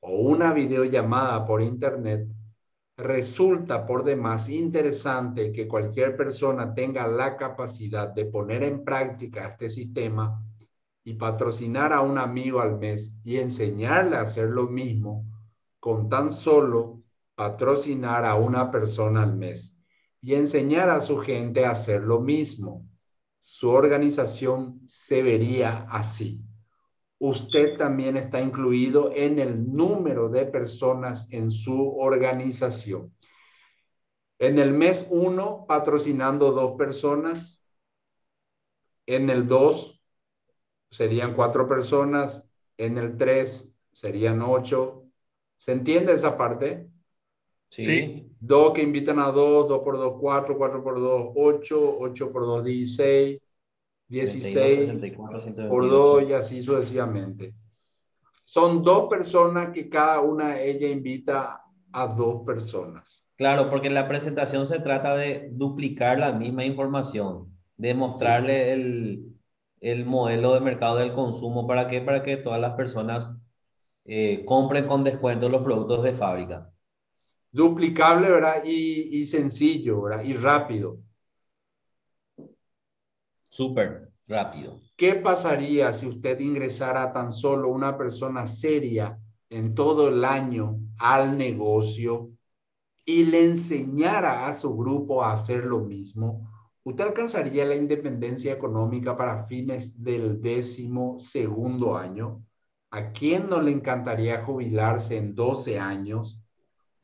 o 0.03 0.17
una 0.17 0.53
videollamada 0.53 1.45
por 1.45 1.61
internet, 1.61 2.27
resulta 2.97 3.85
por 3.85 4.03
demás 4.03 4.49
interesante 4.49 5.51
que 5.53 5.67
cualquier 5.67 6.17
persona 6.17 6.73
tenga 6.73 7.07
la 7.07 7.37
capacidad 7.37 8.09
de 8.09 8.25
poner 8.25 8.63
en 8.63 8.83
práctica 8.83 9.47
este 9.47 9.69
sistema 9.69 10.43
y 11.05 11.13
patrocinar 11.13 11.93
a 11.93 12.01
un 12.01 12.17
amigo 12.17 12.59
al 12.59 12.77
mes 12.77 13.17
y 13.23 13.37
enseñarle 13.37 14.17
a 14.17 14.21
hacer 14.21 14.49
lo 14.49 14.67
mismo 14.67 15.25
con 15.79 16.09
tan 16.09 16.33
solo 16.33 17.01
patrocinar 17.35 18.25
a 18.25 18.35
una 18.35 18.71
persona 18.71 19.23
al 19.23 19.35
mes 19.35 19.73
y 20.21 20.35
enseñar 20.35 20.89
a 20.89 20.99
su 21.01 21.17
gente 21.17 21.65
a 21.65 21.71
hacer 21.71 22.01
lo 22.01 22.19
mismo. 22.19 22.85
Su 23.39 23.69
organización 23.69 24.81
se 24.89 25.23
vería 25.23 25.85
así 25.89 26.41
usted 27.25 27.77
también 27.77 28.17
está 28.17 28.41
incluido 28.41 29.11
en 29.15 29.39
el 29.39 29.73
número 29.73 30.27
de 30.27 30.45
personas 30.45 31.25
en 31.31 31.51
su 31.51 31.97
organización. 31.97 33.13
En 34.39 34.59
el 34.59 34.73
mes 34.73 35.07
uno, 35.09 35.65
patrocinando 35.65 36.51
dos 36.51 36.75
personas. 36.77 37.63
En 39.05 39.29
el 39.29 39.47
dos, 39.47 40.01
serían 40.91 41.33
cuatro 41.33 41.65
personas. 41.65 42.45
En 42.77 42.97
el 42.97 43.15
tres, 43.15 43.73
serían 43.93 44.41
ocho. 44.41 45.05
¿Se 45.57 45.71
entiende 45.71 46.11
esa 46.11 46.37
parte? 46.37 46.89
Sí. 47.69 48.35
Dos 48.37 48.73
que 48.73 48.81
invitan 48.83 49.19
a 49.19 49.31
dos, 49.31 49.69
dos 49.69 49.81
por 49.81 49.95
dos, 49.95 50.17
cuatro, 50.19 50.57
cuatro 50.57 50.83
por 50.83 50.99
dos, 50.99 51.31
ocho, 51.35 51.97
ocho 51.99 52.33
por 52.33 52.41
dos, 52.41 52.65
dieciséis. 52.65 53.39
16 54.07 54.91
por 55.67 55.89
2 55.89 56.29
y 56.29 56.33
así 56.33 56.61
sucesivamente. 56.61 57.53
Son 58.43 58.83
dos 58.83 59.09
personas 59.09 59.71
que 59.71 59.89
cada 59.89 60.19
una 60.19 60.59
ella 60.59 60.87
invita 60.87 61.61
a 61.91 62.07
dos 62.07 62.43
personas. 62.45 63.29
Claro, 63.35 63.69
porque 63.69 63.87
en 63.87 63.93
la 63.93 64.07
presentación 64.07 64.67
se 64.67 64.79
trata 64.79 65.15
de 65.15 65.49
duplicar 65.51 66.19
la 66.19 66.33
misma 66.33 66.65
información, 66.65 67.57
de 67.77 67.93
mostrarle 67.93 68.73
el, 68.73 69.33
el, 69.79 70.05
modelo 70.05 70.53
de 70.53 70.59
mercado 70.59 70.97
del 70.97 71.13
consumo. 71.13 71.65
¿Para 71.65 71.87
qué? 71.87 72.01
Para 72.01 72.21
que 72.23 72.37
todas 72.37 72.59
las 72.59 72.73
personas 72.73 73.31
eh, 74.05 74.43
compren 74.45 74.87
con 74.87 75.03
descuento 75.03 75.49
los 75.49 75.63
productos 75.63 76.03
de 76.03 76.13
fábrica. 76.13 76.69
Duplicable, 77.51 78.29
¿verdad? 78.29 78.63
Y, 78.65 79.19
y 79.19 79.25
sencillo, 79.25 80.01
¿verdad? 80.01 80.23
Y 80.23 80.33
rápido. 80.33 80.99
Súper 83.53 84.09
rápido. 84.25 84.81
¿Qué 84.97 85.13
pasaría 85.13 85.93
si 85.93 86.07
usted 86.07 86.39
ingresara 86.39 87.13
tan 87.13 87.31
solo 87.31 87.69
una 87.69 87.95
persona 87.95 88.47
seria 88.47 89.19
en 89.47 89.75
todo 89.75 90.07
el 90.07 90.25
año 90.25 90.79
al 90.97 91.37
negocio 91.37 92.31
y 93.05 93.25
le 93.25 93.43
enseñara 93.43 94.47
a 94.47 94.53
su 94.53 94.75
grupo 94.75 95.23
a 95.23 95.33
hacer 95.33 95.65
lo 95.65 95.81
mismo? 95.81 96.49
Usted 96.83 97.03
alcanzaría 97.03 97.63
la 97.63 97.75
independencia 97.75 98.51
económica 98.51 99.15
para 99.15 99.45
fines 99.45 100.03
del 100.03 100.41
décimo 100.41 101.19
segundo 101.19 101.95
año. 101.95 102.43
¿A 102.89 103.11
quién 103.11 103.47
no 103.49 103.61
le 103.61 103.69
encantaría 103.69 104.43
jubilarse 104.43 105.15
en 105.17 105.35
12 105.35 105.79
años? 105.79 106.41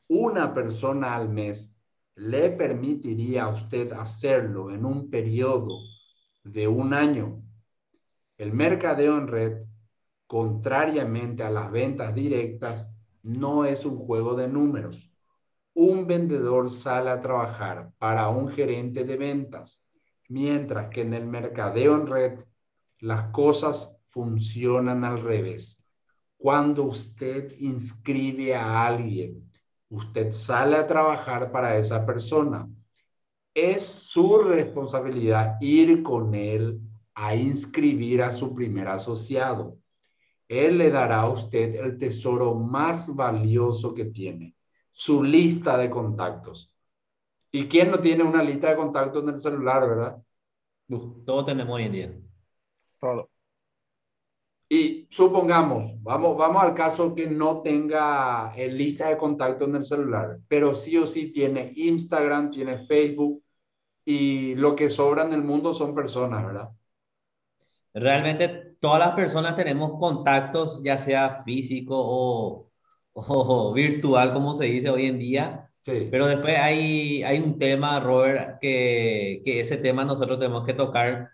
Una 0.08 0.52
persona 0.52 1.16
al 1.16 1.30
mes 1.30 1.78
le 2.16 2.50
permitiría 2.50 3.44
a 3.44 3.50
usted 3.50 3.94
hacerlo 3.94 4.72
en 4.72 4.84
un 4.84 5.12
periodo 5.12 5.78
de 6.44 6.68
un 6.68 6.94
año. 6.94 7.42
El 8.38 8.54
mercadeo 8.54 9.18
en 9.18 9.28
red, 9.28 9.62
contrariamente 10.28 11.44
a 11.44 11.50
las 11.50 11.72
ventas 11.72 12.16
directas, 12.16 12.94
no 13.24 13.66
es 13.66 13.86
un 13.86 13.98
juego 13.98 14.36
de 14.36 14.48
números. 14.48 15.12
Un 15.74 16.08
vendedor 16.08 16.70
sale 16.70 17.10
a 17.10 17.22
trabajar 17.22 17.92
para 17.98 18.30
un 18.30 18.50
gerente 18.50 19.04
de 19.04 19.18
ventas, 19.18 19.90
mientras 20.30 20.90
que 20.90 21.02
en 21.02 21.14
el 21.14 21.26
mercadeo 21.26 21.96
en 21.96 22.08
red 22.08 22.40
las 23.00 23.32
cosas 23.32 23.98
funcionan 24.10 25.04
al 25.04 25.22
revés. 25.22 25.84
Cuando 26.38 26.84
usted 26.84 27.54
inscribe 27.60 28.56
a 28.56 28.86
alguien, 28.86 29.52
usted 29.90 30.32
sale 30.32 30.78
a 30.78 30.88
trabajar 30.88 31.52
para 31.52 31.78
esa 31.78 32.06
persona 32.06 32.68
es 33.54 33.86
su 33.86 34.38
responsabilidad 34.40 35.58
ir 35.62 36.04
con 36.04 36.34
él 36.34 36.80
a 37.14 37.36
inscribir 37.36 38.22
a 38.22 38.32
su 38.32 38.54
primer 38.54 38.88
asociado. 38.88 39.78
Él 40.48 40.78
le 40.78 40.90
dará 40.90 41.22
a 41.22 41.30
usted 41.30 41.76
el 41.76 41.98
tesoro 41.98 42.56
más 42.56 43.14
valioso 43.14 43.94
que 43.94 44.06
tiene, 44.06 44.56
su 44.92 45.22
lista 45.24 45.78
de 45.78 45.90
contactos. 45.90 46.74
¿Y 47.52 47.68
quién 47.68 47.92
no 47.92 48.00
tiene 48.00 48.24
una 48.24 48.44
lista 48.44 48.70
de 48.70 48.76
contactos 48.76 49.24
en 49.24 49.30
el 49.30 49.38
celular, 49.38 49.88
verdad? 49.88 50.24
Todos 51.26 51.46
tenemos 51.46 51.76
hoy 51.76 51.84
en 51.84 51.92
día. 51.92 52.20
Todo. 53.00 53.29
Y 54.72 55.08
supongamos, 55.10 55.94
vamos, 56.04 56.38
vamos 56.38 56.62
al 56.62 56.76
caso 56.76 57.16
que 57.16 57.26
no 57.26 57.64
tenga 57.64 58.54
el 58.56 58.78
lista 58.78 59.10
de 59.10 59.18
contactos 59.18 59.68
en 59.68 59.76
el 59.76 59.84
celular, 59.84 60.38
pero 60.48 60.76
sí 60.76 60.96
o 60.96 61.08
sí 61.08 61.32
tiene 61.32 61.74
Instagram, 61.76 62.52
tiene 62.52 62.86
Facebook 62.86 63.44
y 64.06 64.54
lo 64.54 64.76
que 64.76 64.92
sobra 64.92 65.24
en 65.24 65.34
el 65.34 65.42
mundo 65.42 65.74
son 65.74 65.96
personas, 65.96 66.46
¿verdad? 66.46 66.70
Realmente 67.96 68.76
todas 68.80 69.00
las 69.00 69.16
personas 69.16 69.56
tenemos 69.56 69.98
contactos, 70.00 70.84
ya 70.84 71.00
sea 71.00 71.42
físico 71.44 71.96
o, 71.98 72.70
o 73.14 73.74
virtual, 73.74 74.34
como 74.34 74.54
se 74.54 74.66
dice 74.66 74.92
hoy 74.92 75.08
en 75.08 75.18
día. 75.18 75.72
Sí. 75.82 76.10
Pero 76.12 76.28
después 76.28 76.56
hay, 76.60 77.24
hay 77.24 77.40
un 77.40 77.58
tema, 77.58 78.00
Robert, 78.00 78.60
que, 78.62 79.42
que 79.44 79.62
ese 79.62 79.78
tema 79.78 80.06
nosotros 80.06 80.38
tenemos 80.38 80.64
que 80.66 80.74
tocar 80.76 81.30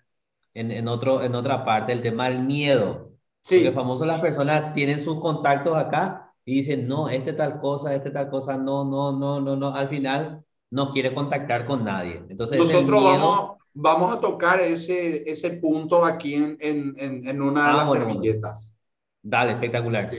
en, 0.53 0.71
en, 0.71 0.87
otro, 0.87 1.21
en 1.21 1.35
otra 1.35 1.65
parte, 1.65 1.91
el 1.91 2.01
tema 2.01 2.29
del 2.29 2.41
miedo. 2.43 3.14
Sí. 3.45 3.57
Porque 3.57 3.71
famoso 3.73 4.05
las 4.05 4.21
personas 4.21 4.73
tienen 4.73 5.01
sus 5.01 5.19
contactos 5.19 5.77
acá 5.77 6.33
y 6.43 6.55
dicen, 6.55 6.87
no, 6.87 7.09
este 7.09 7.31
tal 7.33 7.59
cosa, 7.59 7.93
este 7.93 8.09
tal 8.09 8.27
cosa, 8.27 8.57
no, 8.57 8.83
no, 8.83 9.11
no, 9.11 9.39
no, 9.39 9.55
no. 9.55 9.67
Al 9.67 9.87
final 9.87 10.43
no 10.71 10.91
quiere 10.91 11.13
contactar 11.13 11.63
con 11.65 11.83
nadie. 11.83 12.23
Entonces, 12.27 12.57
nosotros 12.57 13.03
vamos, 13.03 13.57
vamos 13.75 14.17
a 14.17 14.19
tocar 14.19 14.59
ese, 14.61 15.29
ese 15.29 15.51
punto 15.51 16.03
aquí 16.03 16.33
en, 16.33 16.57
en, 16.59 16.95
en 16.97 17.41
una 17.41 17.65
de 17.65 17.69
ah, 17.69 17.77
las 17.77 17.91
servilletas. 17.91 18.73
Dale, 19.21 19.51
espectacular. 19.53 20.11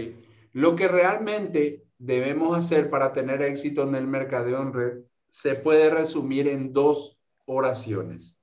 Lo 0.53 0.77
que 0.77 0.87
realmente 0.87 1.83
debemos 1.99 2.57
hacer 2.57 2.91
para 2.91 3.13
tener 3.13 3.43
éxito 3.43 3.83
en 3.83 3.97
el 3.97 4.07
mercadeo 4.07 4.63
en 4.63 4.73
red 4.73 4.99
se 5.31 5.57
puede 5.57 5.91
resumir 5.91 6.47
en 6.47 6.73
dos 6.73 7.19
oraciones. 7.45 8.37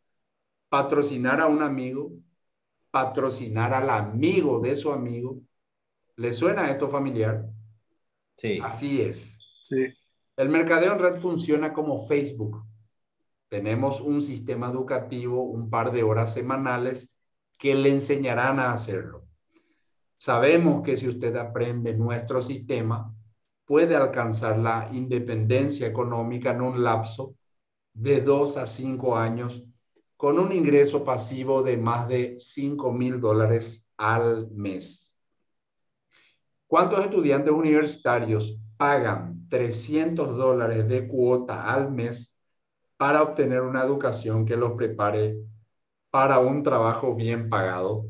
Patrocinar 0.68 1.40
a 1.40 1.48
un 1.48 1.64
amigo, 1.64 2.12
patrocinar 2.94 3.74
al 3.74 3.90
amigo 3.90 4.60
de 4.60 4.76
su 4.76 4.92
amigo. 4.92 5.40
¿Le 6.16 6.32
suena 6.32 6.70
esto 6.70 6.90
familiar? 6.90 7.44
Sí. 8.38 8.60
Así 8.62 9.02
es. 9.02 9.40
Sí. 9.64 9.88
El 10.38 10.50
mercadeo 10.50 10.94
en 10.94 11.00
red 11.00 11.16
funciona 11.16 11.74
como 11.74 12.06
Facebook. 12.06 12.64
Tenemos 13.50 14.00
un 14.00 14.22
sistema 14.22 14.70
educativo, 14.70 15.42
un 15.42 15.72
par 15.72 15.92
de 15.92 16.04
horas 16.04 16.36
semanales 16.36 17.18
que 17.58 17.74
le 17.74 17.90
enseñarán 17.90 18.60
a 18.60 18.72
hacerlo. 18.72 19.26
Sabemos 20.18 20.84
que 20.84 20.96
si 20.96 21.10
usted 21.10 21.36
aprende 21.36 21.96
nuestro 21.96 22.44
sistema, 22.44 23.12
puede 23.66 23.96
alcanzar 23.96 24.60
la 24.60 24.90
independencia 24.92 25.88
económica 25.88 26.52
en 26.52 26.62
un 26.62 26.84
lapso 26.84 27.34
de 27.92 28.22
dos 28.22 28.56
a 28.58 28.68
cinco 28.68 29.18
años 29.18 29.66
con 30.24 30.40
un 30.40 30.54
ingreso 30.54 31.04
pasivo 31.04 31.64
de 31.64 31.76
más 31.76 32.08
de 32.08 32.36
5 32.40 32.94
mil 32.94 33.20
dólares 33.20 33.86
al 33.98 34.50
mes. 34.52 35.14
¿Cuántos 36.66 37.04
estudiantes 37.04 37.52
universitarios 37.52 38.58
pagan 38.78 39.50
300 39.50 40.38
dólares 40.38 40.88
de 40.88 41.10
cuota 41.10 41.70
al 41.74 41.92
mes 41.92 42.34
para 42.96 43.22
obtener 43.22 43.64
una 43.64 43.84
educación 43.84 44.46
que 44.46 44.56
los 44.56 44.72
prepare 44.78 45.36
para 46.10 46.40
un 46.40 46.64
trabajo 46.64 47.14
bien 47.14 47.50
pagado 47.50 48.06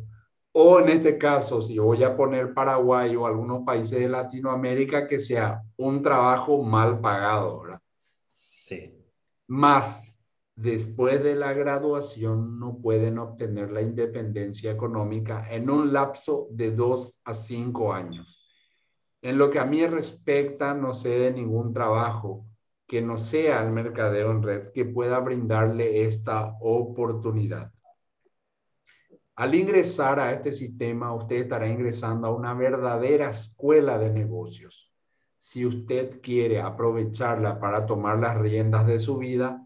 o 0.52 0.82
en 0.82 0.90
este 0.90 1.18
caso, 1.18 1.64
si 1.64 1.80
voy 1.80 2.04
a 2.04 2.16
poner 2.16 2.54
Paraguay 2.54 3.16
o 3.16 3.26
algunos 3.26 3.64
países 3.66 4.02
de 4.02 4.08
Latinoamérica, 4.08 5.08
que 5.08 5.18
sea 5.18 5.64
un 5.78 6.04
trabajo 6.04 6.62
mal 6.62 7.02
pagado, 7.02 7.62
¿verdad? 7.62 7.82
Sí. 8.68 8.94
Más, 9.48 10.13
después 10.56 11.24
de 11.24 11.36
la 11.36 11.54
graduación, 11.54 12.60
no 12.60 12.78
pueden 12.78 13.18
obtener 13.18 13.72
la 13.72 13.82
independencia 13.82 14.72
económica 14.72 15.48
en 15.52 15.70
un 15.70 15.92
lapso 15.92 16.48
de 16.52 16.72
dos 16.72 17.20
a 17.24 17.34
cinco 17.34 17.94
años. 17.94 18.40
En 19.22 19.38
lo 19.38 19.50
que 19.50 19.60
a 19.60 19.66
mí 19.66 19.86
respecta, 19.86 20.74
no 20.74 20.94
sé 20.94 21.10
de 21.10 21.32
ningún 21.32 21.72
trabajo 21.72 22.46
que 22.88 23.02
no 23.02 23.18
sea 23.18 23.64
el 23.64 23.72
mercadeo 23.72 24.32
en 24.32 24.44
red 24.44 24.72
que 24.72 24.86
pueda 24.86 25.20
brindarle 25.20 26.04
esta 26.04 26.58
oportunidad. 26.60 27.72
Al 29.36 29.56
ingresar 29.56 30.20
a 30.20 30.32
este 30.32 30.52
sistema, 30.52 31.14
usted 31.14 31.38
estará 31.38 31.68
ingresando 31.68 32.28
a 32.28 32.36
una 32.36 32.54
verdadera 32.54 33.32
escuela 33.32 33.98
de 33.98 34.12
negocios. 34.12 34.92
Si 35.38 35.66
usted 35.66 36.22
quiere 36.22 36.62
aprovecharla 36.62 37.60
para 37.60 37.86
tomar 37.86 38.20
las 38.20 38.38
riendas 38.38 38.86
de 38.86 39.00
su 39.00 39.18
vida, 39.18 39.63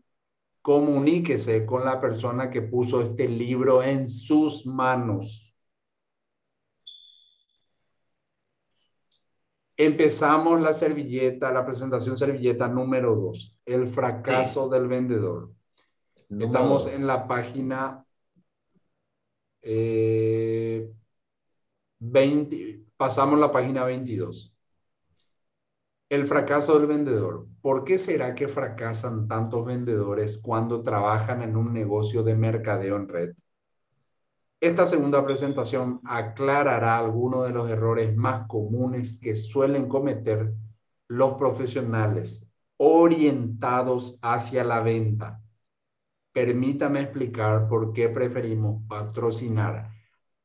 comuníquese 0.67 1.65
con 1.65 1.85
la 1.85 2.01
persona 2.01 2.49
que 2.49 2.61
puso 2.61 3.01
este 3.01 3.25
libro 3.25 3.81
en 3.81 4.09
sus 4.09 4.65
manos. 4.65 5.55
Empezamos 9.77 10.59
la 10.59 10.73
servilleta, 10.73 11.53
la 11.53 11.65
presentación 11.65 12.17
servilleta 12.17 12.67
número 12.67 13.15
dos, 13.15 13.57
el 13.63 13.87
fracaso 13.87 14.67
del 14.67 14.89
vendedor. 14.89 15.53
Estamos 16.29 16.87
en 16.87 17.07
la 17.07 17.25
página 17.29 18.05
20, 19.61 20.91
eh, 22.01 22.83
pasamos 22.97 23.39
la 23.39 23.53
página 23.53 23.85
22. 23.85 24.53
El 26.09 26.25
fracaso 26.25 26.77
del 26.77 26.87
vendedor. 26.87 27.47
¿Por 27.61 27.83
qué 27.83 27.97
será 27.97 28.33
que 28.33 28.47
fracasan 28.47 29.27
tantos 29.27 29.65
vendedores 29.65 30.37
cuando 30.37 30.81
trabajan 30.81 31.41
en 31.41 31.57
un 31.57 31.73
negocio 31.73 32.23
de 32.23 32.35
mercadeo 32.35 32.95
en 32.95 33.07
red? 33.07 33.35
Esta 34.59 34.85
segunda 34.85 35.23
presentación 35.23 35.99
aclarará 36.05 36.97
algunos 36.97 37.45
de 37.45 37.53
los 37.53 37.69
errores 37.69 38.15
más 38.15 38.47
comunes 38.47 39.19
que 39.21 39.35
suelen 39.35 39.87
cometer 39.87 40.53
los 41.07 41.33
profesionales 41.33 42.47
orientados 42.77 44.17
hacia 44.21 44.63
la 44.63 44.81
venta 44.81 45.41
permítame 46.37 47.01
explicar 47.01 47.67
por 47.67 47.93
qué 47.93 48.09
preferimos 48.09 48.83
patrocinar 48.87 49.89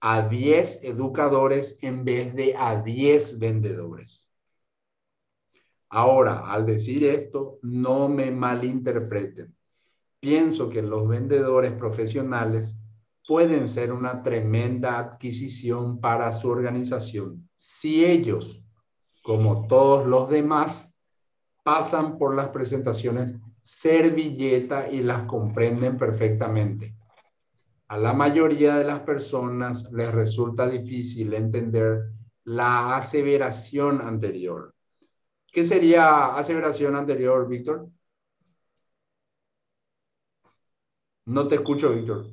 a 0.00 0.26
10 0.26 0.84
educadores 0.84 1.76
en 1.82 2.02
vez 2.02 2.34
de 2.34 2.56
a 2.56 2.80
10 2.80 3.38
vendedores. 3.38 4.26
Ahora, 5.94 6.50
al 6.52 6.66
decir 6.66 7.04
esto, 7.04 7.58
no 7.62 8.08
me 8.08 8.30
malinterpreten. 8.30 9.54
Pienso 10.20 10.68
que 10.68 10.82
los 10.82 11.06
vendedores 11.06 11.72
profesionales 11.72 12.80
pueden 13.26 13.68
ser 13.68 13.92
una 13.92 14.22
tremenda 14.22 14.98
adquisición 14.98 16.00
para 16.00 16.32
su 16.32 16.48
organización 16.48 17.48
si 17.64 18.04
ellos, 18.04 18.60
como 19.22 19.68
todos 19.68 20.04
los 20.04 20.28
demás, 20.28 20.96
pasan 21.62 22.18
por 22.18 22.34
las 22.34 22.48
presentaciones 22.48 23.36
servilleta 23.62 24.90
y 24.90 25.00
las 25.00 25.22
comprenden 25.26 25.96
perfectamente. 25.96 26.96
A 27.86 27.98
la 27.98 28.14
mayoría 28.14 28.78
de 28.78 28.84
las 28.84 28.98
personas 29.00 29.92
les 29.92 30.10
resulta 30.10 30.68
difícil 30.68 31.34
entender 31.34 32.10
la 32.42 32.96
aseveración 32.96 34.00
anterior. 34.00 34.74
¿Qué 35.52 35.64
sería 35.64 36.34
aseveración 36.36 36.96
anterior, 36.96 37.46
Víctor? 37.48 37.88
No 41.26 41.48
te 41.48 41.56
escucho, 41.56 41.90
Víctor. 41.90 42.26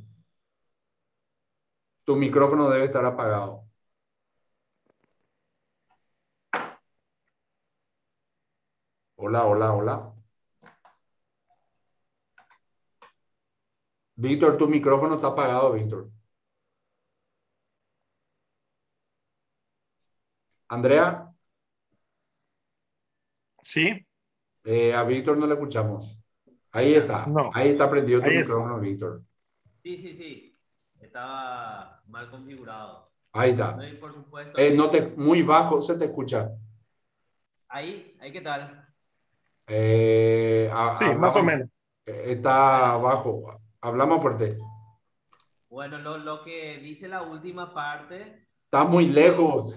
Tu 2.03 2.15
micrófono 2.17 2.69
debe 2.69 2.83
estar 2.85 3.05
apagado. 3.05 3.63
Hola, 9.17 9.45
hola, 9.45 9.71
hola. 9.73 10.13
Víctor, 14.17 14.55
tu 14.57 14.67
micrófono 14.67 15.15
está 15.15 15.27
apagado, 15.29 15.71
Víctor. 15.73 16.11
Andrea. 20.69 21.28
Sí. 23.69 24.03
Eh, 24.63 24.95
a 24.95 25.03
Víctor 25.03 25.37
no 25.37 25.45
le 25.45 25.53
escuchamos. 25.53 26.19
Ahí 26.71 26.95
está. 26.95 27.27
Ahí 27.53 27.69
está 27.69 27.87
prendido 27.87 28.19
tu 28.19 28.27
micrófono, 28.27 28.79
Víctor. 28.79 29.21
Sí, 29.83 29.97
sí, 30.01 30.17
sí. 30.17 30.57
Estaba 30.99 32.01
mal 32.07 32.31
configurado. 32.31 33.11
Ahí 33.31 33.51
está. 33.51 33.77
Eh, 34.57 34.73
no 34.75 34.89
te, 34.89 35.03
muy 35.03 35.43
bajo 35.43 35.79
se 35.81 35.95
te 35.99 36.05
escucha. 36.05 36.49
Ahí, 37.67 38.17
ahí 38.19 38.31
qué 38.31 38.41
tal. 38.41 38.87
Eh, 39.67 40.71
sí, 40.95 41.05
más 41.13 41.35
o 41.35 41.43
menos. 41.43 41.69
Está 42.03 42.97
bajo. 42.97 43.61
Hablamos 43.81 44.19
fuerte. 44.19 44.57
Bueno, 45.69 45.99
lo, 45.99 46.17
lo 46.17 46.43
que 46.43 46.79
dice 46.79 47.07
la 47.07 47.21
última 47.21 47.71
parte. 47.71 48.47
Está 48.63 48.83
muy 48.83 49.09
lejos. 49.09 49.75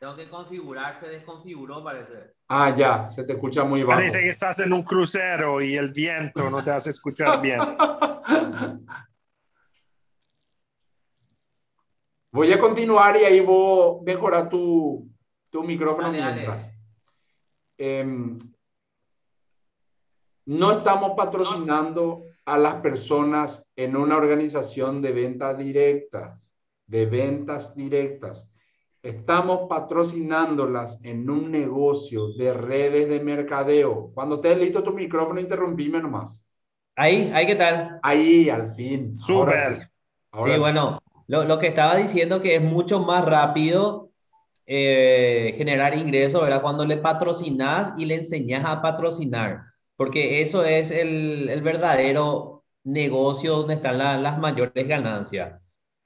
Tengo 0.00 0.16
que 0.16 0.28
configurar, 0.30 0.98
se 0.98 1.08
desconfiguró, 1.08 1.84
parece. 1.84 2.32
Ah, 2.48 2.74
ya, 2.74 3.10
se 3.10 3.22
te 3.22 3.34
escucha 3.34 3.64
muy 3.64 3.82
bajo. 3.82 3.98
Parece 3.98 4.20
que 4.20 4.30
estás 4.30 4.58
en 4.60 4.72
un 4.72 4.82
crucero 4.82 5.60
y 5.60 5.76
el 5.76 5.92
viento 5.92 6.48
no 6.48 6.64
te 6.64 6.70
hace 6.70 6.88
escuchar 6.88 7.42
bien. 7.42 7.60
Voy 12.32 12.50
a 12.50 12.58
continuar 12.58 13.16
y 13.16 13.24
ahí 13.24 13.40
voy 13.40 13.98
a 13.98 14.04
mejorar 14.04 14.48
tu, 14.48 15.10
tu 15.50 15.64
micrófono 15.64 16.12
mientras. 16.12 16.72
Em, 17.76 18.38
no 20.46 20.72
estamos 20.72 21.12
patrocinando 21.16 22.22
a 22.44 22.56
las 22.56 22.76
personas 22.76 23.66
en 23.74 23.96
una 23.96 24.16
organización 24.16 25.02
de 25.02 25.12
ventas 25.12 25.58
directas, 25.58 26.48
de 26.86 27.06
ventas 27.06 27.74
directas. 27.74 28.49
Estamos 29.02 29.68
patrocinándolas 29.68 31.00
en 31.02 31.28
un 31.30 31.50
negocio 31.50 32.32
de 32.34 32.52
redes 32.52 33.08
de 33.08 33.20
mercadeo. 33.20 34.10
Cuando 34.14 34.36
estés 34.36 34.58
listo 34.58 34.82
tu 34.82 34.92
micrófono, 34.92 35.40
interrumpime 35.40 36.00
nomás. 36.00 36.46
Ahí, 36.96 37.30
ahí, 37.34 37.46
¿qué 37.46 37.56
tal? 37.56 37.98
Ahí, 38.02 38.50
al 38.50 38.74
fin. 38.74 39.14
Súper. 39.14 39.90
Sí. 40.32 40.58
bueno, 40.58 41.00
lo, 41.26 41.58
que 41.58 41.68
estaba 41.68 41.96
diciendo 41.96 42.42
que 42.42 42.56
es 42.56 42.62
mucho 42.62 43.00
más 43.00 43.24
rápido 43.24 44.10
eh, 44.66 45.54
generar 45.56 45.96
ingresos, 45.96 46.42
¿verdad? 46.42 46.62
Cuando 46.62 46.84
le 46.84 46.98
patrocinas 46.98 47.98
y 47.98 48.04
le 48.04 48.16
enseñas 48.16 48.64
a 48.64 48.82
patrocinar 48.82 49.70
porque 50.00 50.40
eso 50.40 50.64
es 50.64 50.90
el, 50.90 51.50
el 51.50 51.60
verdadero 51.60 52.64
negocio 52.84 53.54
donde 53.54 53.74
están 53.74 53.98
las 53.98 54.38
mayores 54.38 54.88
ganancias. 54.88 55.60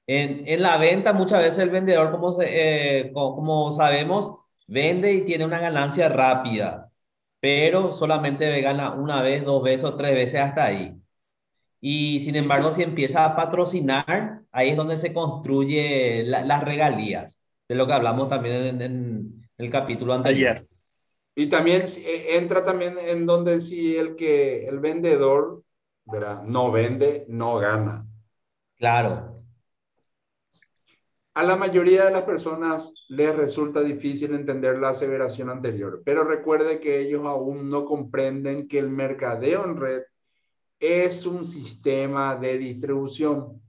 En, 0.07 0.47
en 0.47 0.61
la 0.61 0.77
venta 0.77 1.13
muchas 1.13 1.39
veces 1.39 1.59
el 1.59 1.69
vendedor, 1.69 2.11
como, 2.11 2.37
eh, 2.41 3.11
como 3.13 3.71
sabemos, 3.71 4.37
vende 4.67 5.13
y 5.13 5.21
tiene 5.21 5.45
una 5.45 5.59
ganancia 5.59 6.09
rápida, 6.09 6.91
pero 7.39 7.91
solamente 7.91 8.61
gana 8.61 8.91
una 8.91 9.21
vez, 9.21 9.43
dos 9.43 9.63
veces 9.63 9.83
o 9.83 9.95
tres 9.95 10.13
veces 10.13 10.41
hasta 10.41 10.65
ahí. 10.65 10.95
Y 11.79 12.19
sin 12.21 12.35
embargo, 12.35 12.71
si 12.71 12.81
empieza 12.81 13.25
a 13.25 13.35
patrocinar, 13.35 14.41
ahí 14.51 14.69
es 14.69 14.77
donde 14.77 14.97
se 14.97 15.13
construye 15.13 16.23
las 16.23 16.63
regalías, 16.63 17.39
de 17.67 17.75
lo 17.75 17.85
que 17.85 17.93
hablamos 17.93 18.29
también 18.29 18.81
en, 18.81 19.47
el 19.57 19.69
capítulo 19.69 20.13
anterior. 20.13 20.57
Y 21.35 21.47
también 21.47 21.83
eh, 21.83 22.37
entra 22.37 22.65
también 22.65 22.97
en 22.97 23.25
donde 23.25 23.59
si 23.59 23.95
el 23.95 24.15
que 24.15 24.67
el 24.67 24.79
vendedor, 24.79 25.63
¿verdad? 26.05 26.43
No 26.43 26.71
vende, 26.71 27.25
no 27.27 27.57
gana. 27.57 28.05
Claro. 28.77 29.35
A 31.35 31.43
la 31.43 31.57
mayoría 31.57 32.05
de 32.05 32.11
las 32.11 32.21
personas 32.21 32.93
les 33.09 33.35
resulta 33.35 33.81
difícil 33.81 34.33
entender 34.33 34.77
la 34.79 34.89
aseveración 34.89 35.49
anterior, 35.49 36.01
pero 36.05 36.23
recuerde 36.23 36.79
que 36.79 37.01
ellos 37.01 37.25
aún 37.25 37.69
no 37.69 37.83
comprenden 37.83 38.69
que 38.69 38.79
el 38.79 38.89
mercadeo 38.89 39.65
en 39.65 39.75
red 39.75 40.03
es 40.79 41.25
un 41.25 41.43
sistema 41.43 42.37
de 42.37 42.57
distribución. 42.57 43.61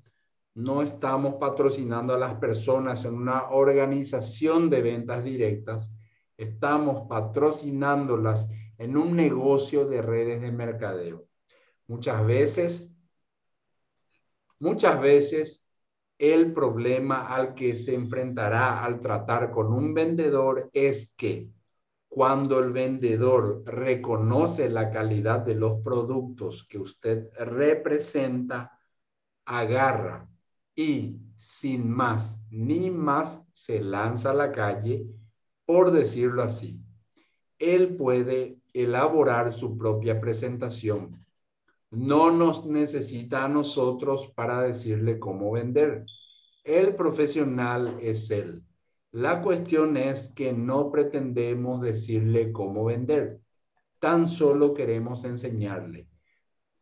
No 0.54 0.80
estamos 0.80 1.34
patrocinando 1.40 2.14
a 2.14 2.18
las 2.18 2.34
personas 2.36 3.04
en 3.04 3.14
una 3.14 3.50
organización 3.50 4.70
de 4.70 4.82
ventas 4.82 5.24
directas, 5.24 5.92
estamos 6.36 7.08
patrocinándolas 7.08 8.48
en 8.78 8.96
un 8.96 9.16
negocio 9.16 9.88
de 9.88 10.02
redes 10.02 10.40
de 10.40 10.52
mercadeo. 10.52 11.26
Muchas 11.88 12.24
veces, 12.24 12.96
muchas 14.60 15.00
veces 15.00 15.65
el 16.18 16.52
problema 16.52 17.26
al 17.34 17.54
que 17.54 17.74
se 17.74 17.94
enfrentará 17.94 18.84
al 18.84 19.00
tratar 19.00 19.50
con 19.50 19.72
un 19.72 19.92
vendedor 19.92 20.70
es 20.72 21.14
que 21.16 21.50
cuando 22.08 22.58
el 22.60 22.72
vendedor 22.72 23.62
reconoce 23.66 24.70
la 24.70 24.90
calidad 24.90 25.40
de 25.40 25.54
los 25.54 25.82
productos 25.82 26.66
que 26.66 26.78
usted 26.78 27.28
representa, 27.38 28.78
agarra 29.44 30.26
y 30.74 31.18
sin 31.36 31.90
más 31.90 32.42
ni 32.50 32.90
más 32.90 33.42
se 33.52 33.80
lanza 33.80 34.30
a 34.30 34.34
la 34.34 34.52
calle, 34.52 35.06
por 35.66 35.90
decirlo 35.90 36.42
así. 36.42 36.80
Él 37.58 37.96
puede 37.96 38.58
elaborar 38.72 39.52
su 39.52 39.76
propia 39.76 40.20
presentación 40.20 41.25
no 41.90 42.30
nos 42.30 42.66
necesita 42.66 43.44
a 43.44 43.48
nosotros 43.48 44.32
para 44.34 44.62
decirle 44.62 45.18
cómo 45.18 45.52
vender. 45.52 46.04
El 46.64 46.94
profesional 46.94 47.98
es 48.00 48.30
él. 48.30 48.62
La 49.12 49.42
cuestión 49.42 49.96
es 49.96 50.32
que 50.34 50.52
no 50.52 50.90
pretendemos 50.90 51.80
decirle 51.80 52.52
cómo 52.52 52.84
vender. 52.84 53.40
Tan 53.98 54.28
solo 54.28 54.74
queremos 54.74 55.24
enseñarle 55.24 56.08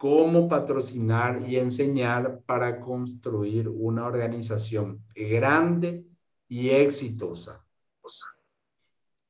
cómo 0.05 0.49
patrocinar 0.49 1.49
y 1.49 1.57
enseñar 1.57 2.43
para 2.45 2.79
construir 2.79 3.71
una 3.71 4.05
organización 4.05 5.03
grande 5.14 6.05
y 6.47 6.69
exitosa. 6.69 7.64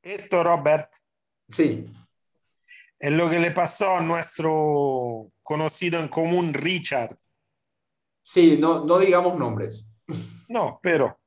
Esto, 0.02 0.42
Robert. 0.42 0.90
Sí. 1.48 1.86
Es 3.04 3.12
lo 3.12 3.28
que 3.28 3.38
le 3.38 3.50
pasó 3.50 3.96
a 3.96 4.00
nuestro 4.00 5.30
conocido 5.42 6.00
en 6.00 6.08
común 6.08 6.54
Richard. 6.54 7.14
Sí, 8.22 8.56
no, 8.58 8.86
no 8.86 8.98
digamos 8.98 9.38
nombres. 9.38 9.84
No, 10.48 10.80
pero 10.82 11.20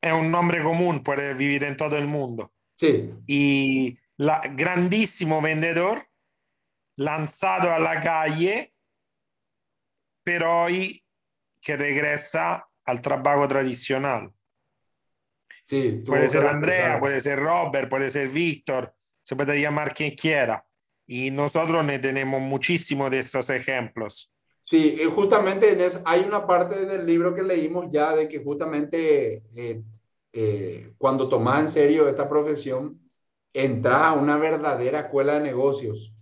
es 0.00 0.12
un 0.12 0.30
nombre 0.30 0.62
común, 0.62 1.02
puede 1.02 1.34
vivir 1.34 1.64
en 1.64 1.76
todo 1.76 1.98
el 1.98 2.06
mundo. 2.06 2.52
Sí. 2.78 3.10
Y 3.26 3.98
la 4.18 4.40
grandísimo 4.52 5.42
vendedor 5.42 6.06
lanzado 6.94 7.72
a 7.72 7.80
la 7.80 8.00
calle, 8.00 8.76
pero 10.22 10.62
hoy 10.62 11.04
que 11.60 11.76
regresa 11.76 12.68
al 12.84 13.02
trabajo 13.02 13.48
tradicional. 13.48 14.32
Sí, 15.64 16.04
puede 16.06 16.28
ser 16.28 16.46
Andrea, 16.46 17.00
puede 17.00 17.20
ser 17.20 17.40
Robert, 17.40 17.88
puede 17.88 18.12
ser 18.12 18.28
Víctor, 18.28 18.94
se 19.24 19.34
puede 19.34 19.60
llamar 19.60 19.92
quien 19.92 20.14
quiera. 20.14 20.64
Y 21.06 21.30
nosotros 21.30 21.86
tenemos 22.00 22.40
muchísimos 22.40 23.10
de 23.10 23.18
estos 23.18 23.50
ejemplos. 23.50 24.34
Sí, 24.60 24.98
justamente 25.14 25.76
hay 26.06 26.22
una 26.22 26.46
parte 26.46 26.86
del 26.86 27.04
libro 27.04 27.34
que 27.34 27.42
leímos 27.42 27.86
ya 27.90 28.16
de 28.16 28.26
que 28.28 28.42
justamente 28.42 29.42
eh, 29.54 29.82
eh, 30.32 30.94
cuando 30.96 31.28
tomas 31.28 31.60
en 31.60 31.70
serio 31.70 32.08
esta 32.08 32.28
profesión, 32.28 32.98
entras 33.52 34.00
a 34.00 34.12
una 34.14 34.38
verdadera 34.38 35.00
escuela 35.00 35.34
de 35.34 35.40
negocios. 35.40 36.14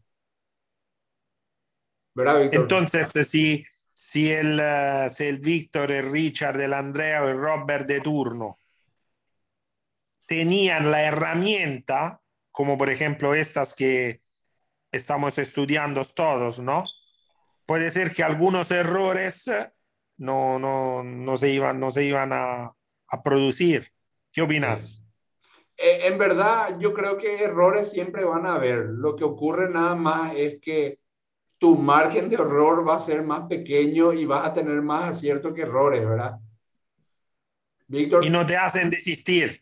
¿Verdad, 2.15 2.41
Víctor? 2.41 2.63
Entonces, 2.63 3.29
si, 3.29 3.65
si, 3.95 4.31
el, 4.33 4.61
uh, 4.61 5.09
si 5.09 5.25
el 5.25 5.39
Víctor, 5.39 5.93
el 5.93 6.11
Richard, 6.11 6.61
el 6.61 6.75
Andrea 6.75 7.23
o 7.23 7.29
el 7.29 7.39
Robert 7.39 7.87
de 7.87 8.01
turno 8.01 8.59
tenían 10.27 10.91
la 10.91 11.03
herramienta, 11.03 12.23
como 12.51 12.79
por 12.79 12.89
ejemplo 12.89 13.35
estas 13.35 13.75
que 13.75 14.22
estamos 14.93 15.39
estudiando 15.39 16.03
todos, 16.15 16.61
¿no? 16.61 16.85
Puede 17.67 17.91
ser 17.91 18.13
que 18.13 18.23
algunos 18.23 18.71
errores 18.71 19.51
no, 20.19 20.59
no, 20.59 21.03
no 21.03 21.37
se 21.37 21.51
iban, 21.51 21.81
no 21.81 21.91
se 21.91 22.05
iban 22.05 22.33
a, 22.33 22.73
a 23.09 23.23
producir. 23.23 23.93
¿Qué 24.33 24.43
opinas? 24.43 25.05
Eh, 25.77 26.07
en 26.07 26.19
verdad, 26.19 26.79
yo 26.79 26.93
creo 26.93 27.19
que 27.19 27.43
errores 27.43 27.91
siempre 27.91 28.25
van 28.25 28.47
a 28.47 28.55
haber. 28.55 28.87
Lo 28.91 29.17
que 29.17 29.25
ocurre 29.25 29.71
nada 29.71 29.95
más 29.95 30.35
es 30.37 30.61
que 30.61 30.99
tu 31.59 31.77
margen 31.77 32.29
de 32.29 32.35
error 32.35 32.87
va 32.87 32.97
a 32.97 33.01
ser 33.01 33.23
más 33.23 33.49
pequeño 33.49 34.13
y 34.13 34.27
vas 34.27 34.47
a 34.47 34.53
tener 34.53 34.83
más 34.83 35.17
acierto 35.17 35.55
que 35.55 35.63
errores, 35.63 36.05
¿verdad? 36.05 36.39
Víctor. 37.87 38.25
Y 38.25 38.31
no 38.31 38.45
te 38.45 38.57
hacen 38.57 38.91
desistir. 38.91 39.62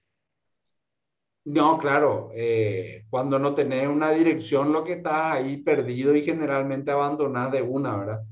No, 1.44 1.78
claro, 1.78 2.30
eh, 2.34 3.06
cuando 3.08 3.38
no 3.38 3.54
tenés 3.54 3.88
una 3.88 4.12
dirección, 4.12 4.72
lo 4.72 4.84
que 4.84 4.94
está 4.94 5.32
ahí 5.32 5.56
perdido 5.56 6.14
y 6.14 6.22
generalmente 6.22 6.90
abandonás 6.90 7.50
de 7.50 7.62
una, 7.62 7.96
¿verdad? 7.96 8.22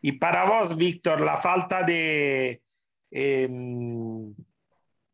Y 0.00 0.12
para 0.12 0.44
vos, 0.44 0.76
Víctor, 0.76 1.20
la 1.20 1.36
falta 1.36 1.82
de, 1.82 2.62
em, 3.10 4.34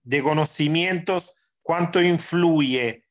de 0.03 0.23
conocimientos, 0.23 1.35
¿cuánto 1.63 2.01
influye 2.01 3.05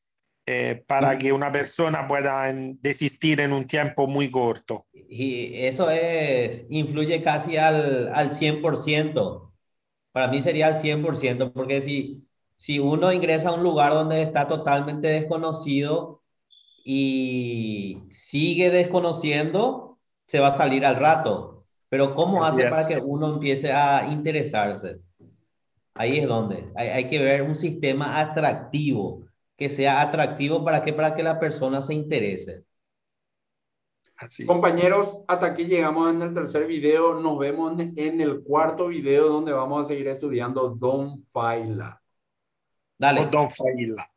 eh, 0.46 0.84
para 0.86 1.18
que 1.18 1.32
una 1.32 1.50
persona 1.50 2.06
pueda 2.06 2.52
desistir 2.52 3.40
en 3.40 3.52
un 3.52 3.66
tiempo 3.66 4.06
muy 4.06 4.30
corto? 4.30 4.86
Y 4.92 5.64
eso 5.64 5.90
es, 5.90 6.64
influye 6.70 7.22
casi 7.22 7.56
al, 7.56 8.12
al 8.14 8.30
100%. 8.30 9.52
Para 10.12 10.28
mí 10.28 10.42
sería 10.42 10.68
al 10.68 10.80
100%, 10.80 11.52
porque 11.52 11.82
si 11.82 12.24
si 12.64 12.78
uno 12.78 13.12
ingresa 13.12 13.50
a 13.50 13.52
un 13.52 13.62
lugar 13.62 13.92
donde 13.92 14.22
está 14.22 14.48
totalmente 14.48 15.06
desconocido 15.08 16.22
y 16.82 17.98
sigue 18.08 18.70
desconociendo, 18.70 19.98
se 20.26 20.40
va 20.40 20.46
a 20.46 20.56
salir 20.56 20.86
al 20.86 20.96
rato. 20.96 21.66
Pero 21.90 22.14
¿cómo 22.14 22.42
hace 22.42 22.70
para 22.70 22.88
que 22.88 22.96
uno 22.96 23.34
empiece 23.34 23.70
a 23.70 24.06
interesarse? 24.06 25.00
Ahí 25.92 26.16
es 26.16 26.26
donde 26.26 26.72
hay, 26.74 26.88
hay, 26.88 27.08
que 27.10 27.18
ver 27.18 27.42
un 27.42 27.54
sistema 27.54 28.18
atractivo, 28.18 29.26
que 29.58 29.68
sea 29.68 30.00
atractivo 30.00 30.64
para 30.64 30.82
que, 30.82 30.94
para 30.94 31.14
que 31.14 31.22
la 31.22 31.38
persona 31.38 31.82
se 31.82 31.92
interese. 31.92 32.64
Así. 34.16 34.46
Compañeros, 34.46 35.22
hasta 35.28 35.44
aquí 35.44 35.66
llegamos 35.66 36.14
en 36.14 36.22
el 36.22 36.32
tercer 36.32 36.66
video. 36.66 37.20
Nos 37.20 37.38
vemos 37.38 37.78
en 37.78 38.20
el 38.22 38.42
cuarto 38.42 38.86
video 38.86 39.28
donde 39.28 39.52
vamos 39.52 39.84
a 39.84 39.88
seguir 39.88 40.08
estudiando 40.08 40.70
Don 40.70 41.26
Faila. 41.30 42.00
Dale. 43.04 43.26
Don 43.26 43.50
Faila. 43.50 44.08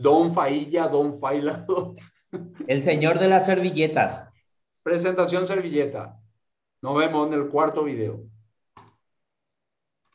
Don 0.00 0.32
Failla, 0.32 0.86
Don 0.86 1.18
Faila. 1.18 1.64
El 2.68 2.82
señor 2.82 3.18
de 3.18 3.26
las 3.26 3.46
servilletas. 3.46 4.28
Presentación 4.84 5.48
servilleta. 5.48 6.16
Nos 6.82 6.96
vemos 6.96 7.26
en 7.26 7.34
el 7.34 7.48
cuarto 7.48 7.82
video. 7.82 8.20